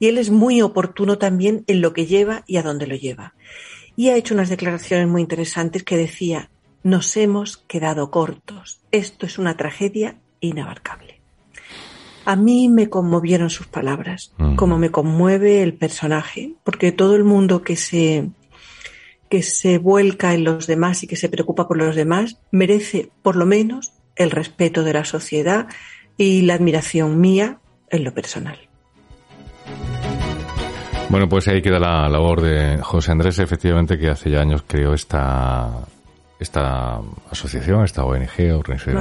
y 0.00 0.08
él 0.08 0.18
es 0.18 0.30
muy 0.30 0.62
oportuno 0.62 1.18
también 1.18 1.62
en 1.68 1.80
lo 1.80 1.92
que 1.92 2.06
lleva 2.06 2.42
y 2.48 2.56
a 2.56 2.62
dónde 2.64 2.88
lo 2.88 2.96
lleva. 2.96 3.34
Y 3.94 4.08
ha 4.08 4.16
hecho 4.16 4.34
unas 4.34 4.48
declaraciones 4.48 5.06
muy 5.06 5.20
interesantes 5.20 5.84
que 5.84 5.96
decía, 5.96 6.50
nos 6.82 7.16
hemos 7.16 7.58
quedado 7.58 8.10
cortos, 8.10 8.80
esto 8.90 9.26
es 9.26 9.38
una 9.38 9.56
tragedia 9.56 10.16
inabarcable. 10.40 11.20
A 12.24 12.34
mí 12.34 12.68
me 12.68 12.88
conmovieron 12.88 13.50
sus 13.50 13.66
palabras, 13.66 14.32
como 14.56 14.78
me 14.78 14.90
conmueve 14.90 15.62
el 15.62 15.74
personaje, 15.74 16.54
porque 16.64 16.92
todo 16.92 17.14
el 17.14 17.24
mundo 17.24 17.62
que 17.62 17.76
se 17.76 18.30
que 19.28 19.42
se 19.44 19.78
vuelca 19.78 20.34
en 20.34 20.42
los 20.42 20.66
demás 20.66 21.04
y 21.04 21.06
que 21.06 21.14
se 21.14 21.28
preocupa 21.28 21.68
por 21.68 21.76
los 21.76 21.94
demás 21.94 22.40
merece 22.50 23.10
por 23.22 23.36
lo 23.36 23.46
menos 23.46 23.92
el 24.16 24.32
respeto 24.32 24.82
de 24.82 24.92
la 24.92 25.04
sociedad 25.04 25.68
y 26.16 26.42
la 26.42 26.54
admiración 26.54 27.20
mía 27.20 27.60
en 27.90 28.02
lo 28.02 28.12
personal. 28.12 28.69
Bueno, 31.10 31.28
pues 31.28 31.48
ahí 31.48 31.60
queda 31.60 31.80
la 31.80 32.08
labor 32.08 32.40
de 32.40 32.78
José 32.82 33.10
Andrés, 33.10 33.40
efectivamente, 33.40 33.98
que 33.98 34.08
hace 34.08 34.30
ya 34.30 34.40
años 34.40 34.62
creó 34.64 34.94
esta 34.94 35.70
esta 36.38 37.00
asociación, 37.30 37.84
esta 37.84 38.04
ONG, 38.04 38.54
organización. 38.56 38.96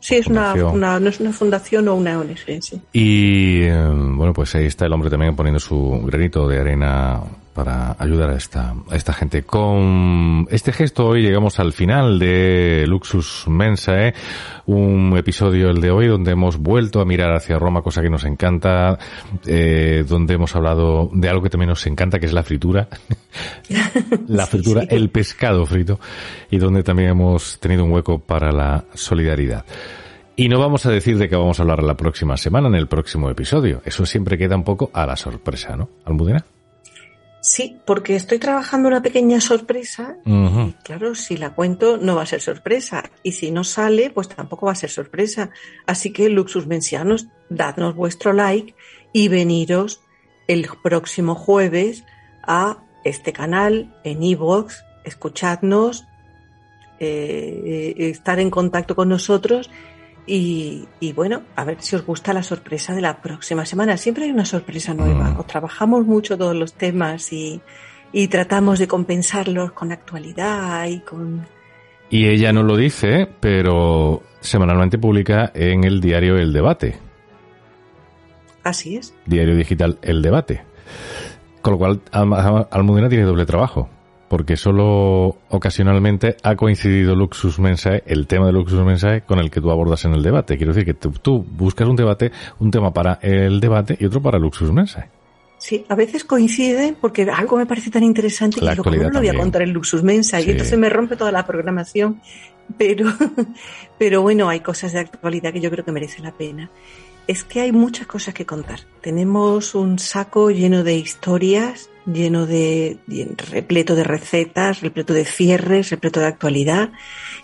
sí, 0.00 0.16
es 0.16 0.26
una, 0.26 0.98
no 0.98 1.08
es 1.08 1.20
una 1.20 1.32
fundación 1.32 1.86
o 1.88 1.94
una 1.94 2.18
ONG, 2.18 2.60
sí. 2.60 2.80
Y 2.92 3.62
eh, 3.64 3.86
bueno, 3.86 4.32
pues 4.32 4.54
ahí 4.56 4.66
está 4.66 4.86
el 4.86 4.92
hombre 4.94 5.10
también 5.10 5.36
poniendo 5.36 5.60
su 5.60 6.02
granito 6.06 6.48
de 6.48 6.58
arena 6.58 7.20
para 7.54 7.96
ayudar 7.98 8.30
a 8.30 8.36
esta, 8.36 8.74
a 8.90 8.96
esta 8.96 9.12
gente. 9.12 9.42
Con 9.42 10.46
este 10.50 10.72
gesto 10.72 11.06
hoy 11.06 11.22
llegamos 11.22 11.60
al 11.60 11.72
final 11.72 12.18
de 12.18 12.84
Luxus 12.86 13.44
Mensae, 13.48 14.14
un 14.66 15.14
episodio 15.16 15.70
el 15.70 15.80
de 15.80 15.90
hoy 15.90 16.06
donde 16.06 16.32
hemos 16.32 16.56
vuelto 16.56 17.00
a 17.00 17.04
mirar 17.04 17.32
hacia 17.34 17.58
Roma, 17.58 17.82
cosa 17.82 18.02
que 18.02 18.10
nos 18.10 18.24
encanta, 18.24 18.98
eh, 19.46 20.04
donde 20.08 20.34
hemos 20.34 20.54
hablado 20.56 21.10
de 21.12 21.28
algo 21.28 21.42
que 21.42 21.50
también 21.50 21.70
nos 21.70 21.86
encanta, 21.86 22.18
que 22.18 22.26
es 22.26 22.32
la 22.32 22.42
fritura. 22.42 22.88
la 24.28 24.46
fritura, 24.46 24.82
el 24.88 25.10
pescado 25.10 25.66
frito, 25.66 26.00
y 26.50 26.58
donde 26.58 26.82
también 26.82 27.10
hemos 27.10 27.58
tenido 27.60 27.84
un 27.84 27.92
hueco 27.92 28.18
para 28.18 28.52
la 28.52 28.84
solidaridad. 28.94 29.64
Y 30.34 30.48
no 30.48 30.58
vamos 30.58 30.86
a 30.86 30.90
decir 30.90 31.18
de 31.18 31.28
qué 31.28 31.36
vamos 31.36 31.58
a 31.58 31.62
hablar 31.62 31.82
la 31.82 31.96
próxima 31.96 32.36
semana 32.38 32.68
en 32.68 32.74
el 32.74 32.88
próximo 32.88 33.28
episodio. 33.28 33.82
Eso 33.84 34.06
siempre 34.06 34.38
queda 34.38 34.56
un 34.56 34.64
poco 34.64 34.90
a 34.94 35.06
la 35.06 35.16
sorpresa, 35.16 35.76
¿no? 35.76 35.90
Almudena. 36.06 36.44
Sí, 37.42 37.80
porque 37.84 38.14
estoy 38.14 38.38
trabajando 38.38 38.86
una 38.86 39.02
pequeña 39.02 39.40
sorpresa 39.40 40.16
y 40.24 40.72
claro, 40.84 41.16
si 41.16 41.36
la 41.36 41.50
cuento 41.50 41.96
no 41.96 42.14
va 42.14 42.22
a 42.22 42.26
ser 42.26 42.40
sorpresa. 42.40 43.10
Y 43.24 43.32
si 43.32 43.50
no 43.50 43.64
sale, 43.64 44.10
pues 44.10 44.28
tampoco 44.28 44.66
va 44.66 44.72
a 44.72 44.76
ser 44.76 44.90
sorpresa. 44.90 45.50
Así 45.84 46.12
que 46.12 46.28
Luxus 46.28 46.68
Mencianos, 46.68 47.26
dadnos 47.48 47.96
vuestro 47.96 48.32
like 48.32 48.76
y 49.12 49.26
veniros 49.26 50.02
el 50.46 50.68
próximo 50.84 51.34
jueves 51.34 52.04
a 52.44 52.78
este 53.02 53.32
canal 53.32 53.92
en 54.04 54.22
iVoox, 54.22 54.76
escuchadnos, 55.04 56.06
eh, 57.00 57.94
estar 57.96 58.38
en 58.38 58.50
contacto 58.50 58.94
con 58.94 59.08
nosotros 59.08 59.68
y, 60.26 61.12
bueno, 61.14 61.42
a 61.56 61.64
ver 61.64 61.78
si 61.80 61.96
os 61.96 62.06
gusta 62.06 62.32
la 62.32 62.42
sorpresa 62.42 62.94
de 62.94 63.00
la 63.00 63.20
próxima 63.20 63.66
semana. 63.66 63.96
Siempre 63.96 64.24
hay 64.24 64.30
una 64.30 64.44
sorpresa 64.44 64.94
nueva. 64.94 65.30
Mm. 65.30 65.44
trabajamos 65.46 66.06
mucho 66.06 66.38
todos 66.38 66.54
los 66.54 66.74
temas 66.74 67.32
y, 67.32 67.60
y 68.12 68.28
tratamos 68.28 68.78
de 68.78 68.86
compensarlos 68.86 69.72
con 69.72 69.92
actualidad 69.92 70.86
y 70.86 71.00
con... 71.00 71.46
Y 72.08 72.28
ella 72.28 72.52
no 72.52 72.62
lo 72.62 72.76
dice, 72.76 73.26
pero 73.40 74.22
semanalmente 74.40 74.98
publica 74.98 75.50
en 75.54 75.84
el 75.84 76.00
diario 76.00 76.36
El 76.36 76.52
Debate. 76.52 76.98
Así 78.62 78.96
es. 78.96 79.14
Diario 79.26 79.56
digital 79.56 79.98
El 80.02 80.22
Debate. 80.22 80.62
Con 81.62 81.72
lo 81.72 81.78
cual, 81.78 82.00
Almudena 82.12 83.08
tiene 83.08 83.24
doble 83.24 83.46
trabajo 83.46 83.88
porque 84.32 84.56
solo 84.56 85.36
ocasionalmente 85.50 86.38
ha 86.42 86.56
coincidido 86.56 87.14
Luxus 87.14 87.58
Mensae, 87.58 88.02
el 88.06 88.26
tema 88.26 88.46
de 88.46 88.52
Luxus 88.52 88.82
Mensae, 88.82 89.20
con 89.20 89.38
el 89.38 89.50
que 89.50 89.60
tú 89.60 89.70
abordas 89.70 90.06
en 90.06 90.14
el 90.14 90.22
debate. 90.22 90.56
Quiero 90.56 90.72
decir 90.72 90.86
que 90.86 90.94
tú, 90.94 91.44
buscas 91.46 91.86
un 91.86 91.96
debate, 91.96 92.32
un 92.58 92.70
tema 92.70 92.94
para 92.94 93.18
el 93.20 93.60
debate 93.60 93.94
y 94.00 94.06
otro 94.06 94.22
para 94.22 94.38
Luxus 94.38 94.72
Mensae. 94.72 95.10
Sí, 95.58 95.84
a 95.86 95.94
veces 95.94 96.24
coinciden 96.24 96.96
porque 96.98 97.24
algo 97.30 97.58
me 97.58 97.66
parece 97.66 97.90
tan 97.90 98.04
interesante 98.04 98.58
que 98.58 98.74
lo, 98.74 98.82
no 98.82 99.10
lo 99.10 99.18
voy 99.18 99.28
a 99.28 99.34
contar 99.34 99.60
en 99.60 99.74
Luxus 99.74 100.02
Mensae 100.02 100.44
y 100.44 100.50
entonces 100.52 100.78
me 100.78 100.88
rompe 100.88 101.14
toda 101.16 101.30
la 101.30 101.44
programación. 101.44 102.22
Pero, 102.78 103.12
pero 103.98 104.22
bueno, 104.22 104.48
hay 104.48 104.60
cosas 104.60 104.94
de 104.94 105.00
actualidad 105.00 105.52
que 105.52 105.60
yo 105.60 105.70
creo 105.70 105.84
que 105.84 105.92
merecen 105.92 106.24
la 106.24 106.32
pena 106.32 106.70
es 107.26 107.44
que 107.44 107.60
hay 107.60 107.72
muchas 107.72 108.06
cosas 108.06 108.34
que 108.34 108.46
contar. 108.46 108.80
Tenemos 109.00 109.74
un 109.74 109.98
saco 109.98 110.50
lleno 110.50 110.82
de 110.82 110.96
historias, 110.96 111.90
lleno 112.06 112.46
de, 112.46 112.98
repleto 113.50 113.94
de 113.94 114.04
recetas, 114.04 114.80
repleto 114.80 115.12
de 115.12 115.24
cierres, 115.24 115.90
repleto 115.90 116.20
de 116.20 116.26
actualidad 116.26 116.90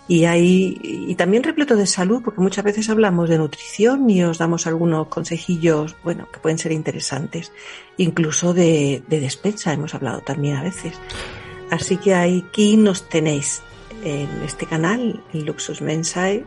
y 0.07 0.25
hay 0.25 0.79
y 0.83 1.15
también 1.15 1.43
repleto 1.43 1.75
de 1.75 1.87
salud, 1.87 2.21
porque 2.23 2.41
muchas 2.41 2.63
veces 2.63 2.89
hablamos 2.89 3.29
de 3.29 3.37
nutrición 3.37 4.09
y 4.09 4.23
os 4.23 4.37
damos 4.37 4.67
algunos 4.67 5.07
consejillos, 5.07 5.95
bueno, 6.03 6.27
que 6.31 6.39
pueden 6.39 6.57
ser 6.57 6.71
interesantes, 6.71 7.51
incluso 7.97 8.53
de, 8.53 9.03
de 9.07 9.19
despensa 9.19 9.71
hemos 9.71 9.95
hablado 9.95 10.21
también 10.21 10.57
a 10.57 10.63
veces. 10.63 10.93
Así 11.71 11.97
que 11.97 12.15
aquí 12.15 12.77
nos 12.77 13.07
tenéis 13.07 13.61
en 14.03 14.29
este 14.43 14.65
canal, 14.65 15.23
en 15.33 15.45
Luxus 15.45 15.81
Mensae, 15.81 16.45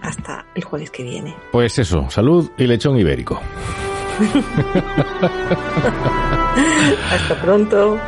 hasta 0.00 0.46
el 0.54 0.64
jueves 0.64 0.90
que 0.90 1.02
viene. 1.02 1.36
Pues 1.52 1.78
eso, 1.78 2.08
salud 2.10 2.50
y 2.56 2.66
lechón 2.66 2.98
ibérico. 2.98 3.40
hasta 7.10 7.42
pronto. 7.42 7.98